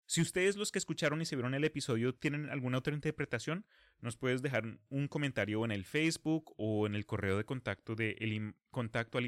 [0.06, 3.64] Si ustedes los que escucharon y se vieron el episodio tienen alguna otra interpretación,
[4.02, 8.16] nos puedes dejar un comentario en el Facebook o en el correo de contacto de
[8.18, 9.18] el, contacto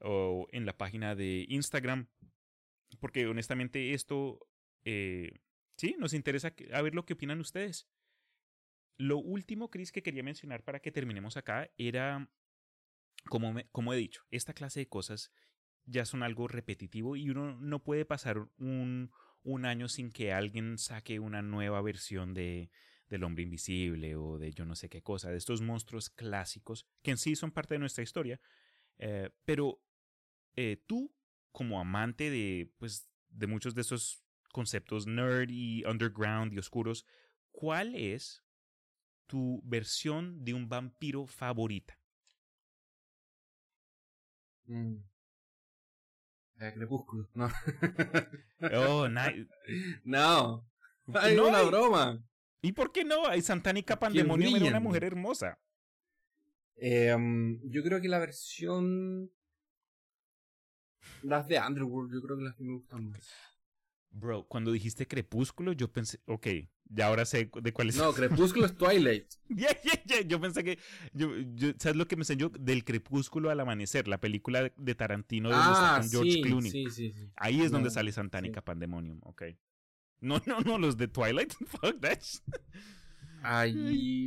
[0.00, 2.08] o en la página de Instagram.
[3.00, 4.40] Porque honestamente esto,
[4.84, 5.40] eh,
[5.76, 7.88] sí, nos interesa a ver lo que opinan ustedes.
[8.98, 12.28] Lo último, Chris, que quería mencionar para que terminemos acá era
[13.28, 15.32] como, como he dicho, esta clase de cosas
[15.84, 19.12] ya son algo repetitivo y uno no puede pasar un,
[19.44, 22.70] un año sin que alguien saque una nueva versión de,
[23.08, 27.12] del hombre invisible o de yo no sé qué cosa, de estos monstruos clásicos que
[27.12, 28.40] en sí son parte de nuestra historia.
[28.98, 29.82] Eh, pero
[30.56, 31.14] eh, tú,
[31.50, 34.22] como amante de, pues, de muchos de esos
[34.52, 37.06] conceptos nerd y underground y oscuros,
[37.50, 38.44] ¿cuál es
[39.26, 41.98] tu versión de un vampiro favorita?
[44.68, 45.11] Mm.
[46.60, 47.48] Eh, crepúsculo, no.
[48.88, 49.08] oh,
[50.04, 50.64] no.
[51.14, 52.22] Hay una broma.
[52.60, 53.26] ¿Y por qué no?
[53.26, 55.58] Hay Santánica Pandemonio era una mujer hermosa.
[56.76, 59.30] Em, yo creo que la versión.
[61.22, 63.51] Las de Underworld, yo creo que las que me gustan más.
[64.12, 66.46] Bro, cuando dijiste crepúsculo, yo pensé, ok,
[66.84, 67.96] ya ahora sé de cuál es.
[67.96, 69.26] No, crepúsculo es Twilight.
[69.48, 70.20] Yeah, yeah, yeah.
[70.20, 70.78] Yo pensé que,
[71.14, 71.30] yo,
[71.78, 72.50] ¿sabes lo que me enseñó?
[72.50, 76.70] Del crepúsculo al amanecer, la película de Tarantino de ah, George Clooney.
[76.70, 77.30] Sí, sí, sí.
[77.36, 79.44] Ahí es donde sale Santánica Pandemonium, ok.
[80.20, 82.20] No, no, no, los de Twilight, fuck that.
[83.42, 83.74] Ay,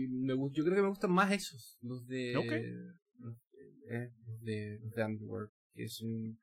[0.10, 2.36] me, yo creo que me gustan más esos, los de...
[2.36, 2.52] Ok.
[3.20, 3.38] Los,
[3.90, 6.38] eh, los de, los de Underworld, que son,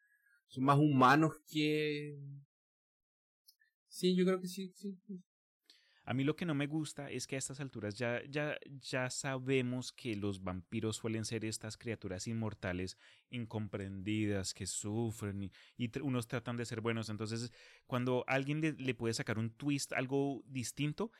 [0.47, 2.17] son más humanos que
[3.93, 4.99] Sí, yo creo que sí, sí.
[6.05, 9.11] A mí lo que no me gusta es que a estas alturas ya, ya, ya
[9.11, 12.97] sabemos que los vampiros suelen ser estas criaturas inmortales,
[13.29, 15.43] incomprendidas, que sufren
[15.77, 17.11] y, unos tratan de ser buenos.
[17.11, 17.53] Entonces,
[17.87, 21.13] cuando alguien le, puede sacar un twist, algo distinto,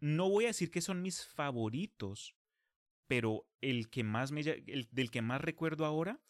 [0.00, 2.34] no voy a decir que son mis favoritos,
[3.06, 6.20] pero el que más me, el, del que más recuerdo ahora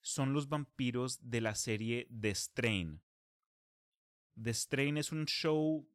[0.00, 3.07] son los vampiros de la serie The Strain.
[4.42, 5.88] The Strain es un show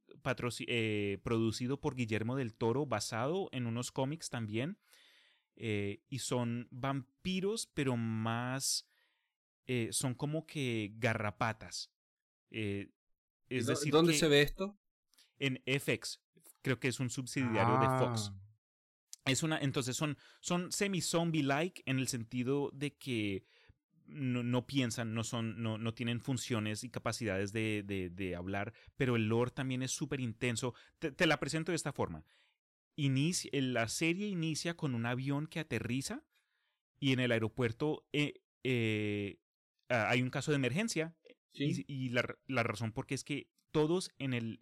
[0.67, 4.77] eh, producido por Guillermo del Toro, basado en unos cómics también.
[5.55, 8.87] Eh, y son vampiros, pero más.
[9.65, 11.91] Eh, son como que garrapatas.
[12.49, 12.87] es
[13.49, 14.77] decir, ¿Dónde se ve esto?
[15.39, 16.21] En FX.
[16.61, 18.31] Creo que es un subsidiario de Fox.
[18.31, 18.39] Ah.
[19.25, 23.45] Es una, entonces son, son semi-zombie-like en el sentido de que
[24.07, 29.27] no, piensan, no, son, no, no, tienen funciones y capacidades de, de, hablar, pero el
[29.27, 30.73] lore también es súper intenso.
[30.99, 32.25] Te, la presento de esta forma.
[32.95, 36.23] Inicia, la serie inicia con un avión que aterriza
[36.99, 39.39] y en el aeropuerto eh, eh,
[39.89, 41.15] hay un caso de emergencia
[41.53, 44.61] y, y la, la, razón porque es que todos en el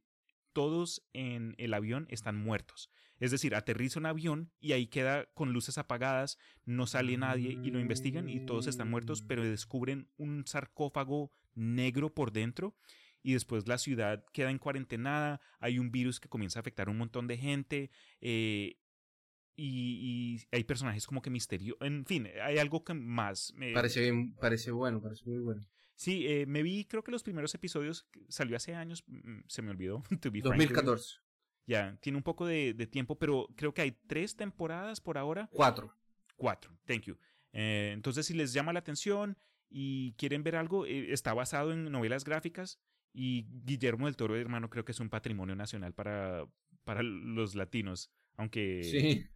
[0.53, 2.89] todos en el avión están muertos.
[3.19, 7.69] Es decir, aterriza un avión y ahí queda con luces apagadas, no sale nadie y
[7.69, 12.75] lo investigan y todos están muertos, pero descubren un sarcófago negro por dentro
[13.23, 16.91] y después la ciudad queda en cuarentenada, hay un virus que comienza a afectar a
[16.91, 17.91] un montón de gente
[18.21, 18.77] eh,
[19.55, 23.53] y, hay personajes como que misterio, en fin, hay algo que más...
[23.73, 25.63] Parece, parece bueno, parece muy bueno.
[26.01, 29.69] Sí, eh, me vi, creo que los primeros episodios, salió hace años, mm, se me
[29.69, 30.01] olvidó.
[30.09, 31.19] 2014.
[31.67, 35.47] ya, tiene un poco de, tiempo, pero creo que hay tres temporadas por ahora.
[35.53, 35.95] Cuatro.
[36.35, 37.19] Cuatro, thank you.
[37.53, 39.37] Eh, entonces, si les llama la atención
[39.69, 42.79] y quieren ver algo, eh, está basado en novelas gráficas
[43.13, 46.47] y Guillermo del Toro, hermano, creo que es un patrimonio nacional para,
[46.83, 48.09] para los latinos.
[48.37, 48.81] Aunque...
[48.83, 49.27] Sí.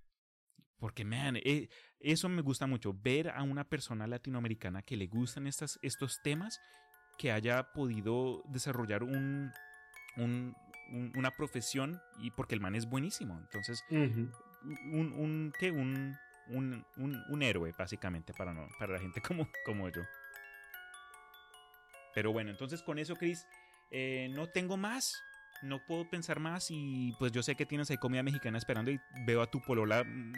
[0.80, 1.70] Porque, man, eh,
[2.00, 6.60] eso me gusta mucho, ver a una persona latinoamericana que le gustan estas, estos temas,
[7.18, 9.52] que haya podido desarrollar un,
[10.18, 10.56] un,
[11.16, 13.40] una profesión y porque el man es buenísimo.
[13.40, 14.34] Entonces, un,
[14.92, 15.72] un, ¿qué?
[15.72, 16.18] Un,
[16.48, 20.02] un, un, héroe, básicamente, para, no, para la gente como, como yo.
[22.14, 23.46] Pero bueno, entonces con eso, Chris,
[23.92, 25.22] eh, no tengo más
[25.62, 29.00] no puedo pensar más y pues yo sé que tienes ahí comida mexicana esperando y
[29.26, 30.34] veo a tu polola mm,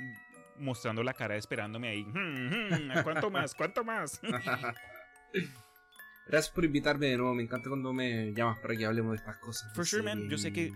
[0.59, 2.03] mostrando la cara esperándome ahí.
[2.03, 3.53] Hmm, hmm, ¿Cuánto más?
[3.55, 4.19] ¿Cuánto más?
[6.27, 7.33] Gracias por invitarme de nuevo.
[7.33, 9.71] Me encanta cuando me llamas para que hablemos de estas cosas.
[9.73, 10.29] For sure, man.
[10.29, 10.73] Yo sé que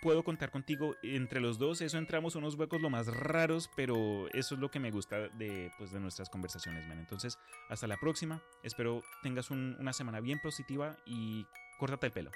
[0.00, 0.96] puedo contar contigo.
[1.02, 4.80] Entre los dos, eso entramos unos huecos lo más raros, pero eso es lo que
[4.80, 6.98] me gusta de, pues, de nuestras conversaciones, man.
[6.98, 8.42] Entonces, hasta la próxima.
[8.62, 11.46] Espero tengas un- una semana bien positiva y
[11.78, 12.30] córtate el pelo.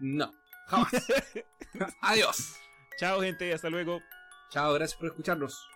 [0.00, 0.32] No,
[0.68, 0.92] jamás.
[2.02, 2.56] Adiós.
[2.98, 3.52] Chao, gente.
[3.54, 4.02] Hasta luego.
[4.50, 5.66] Chao, gracias por escucharnos.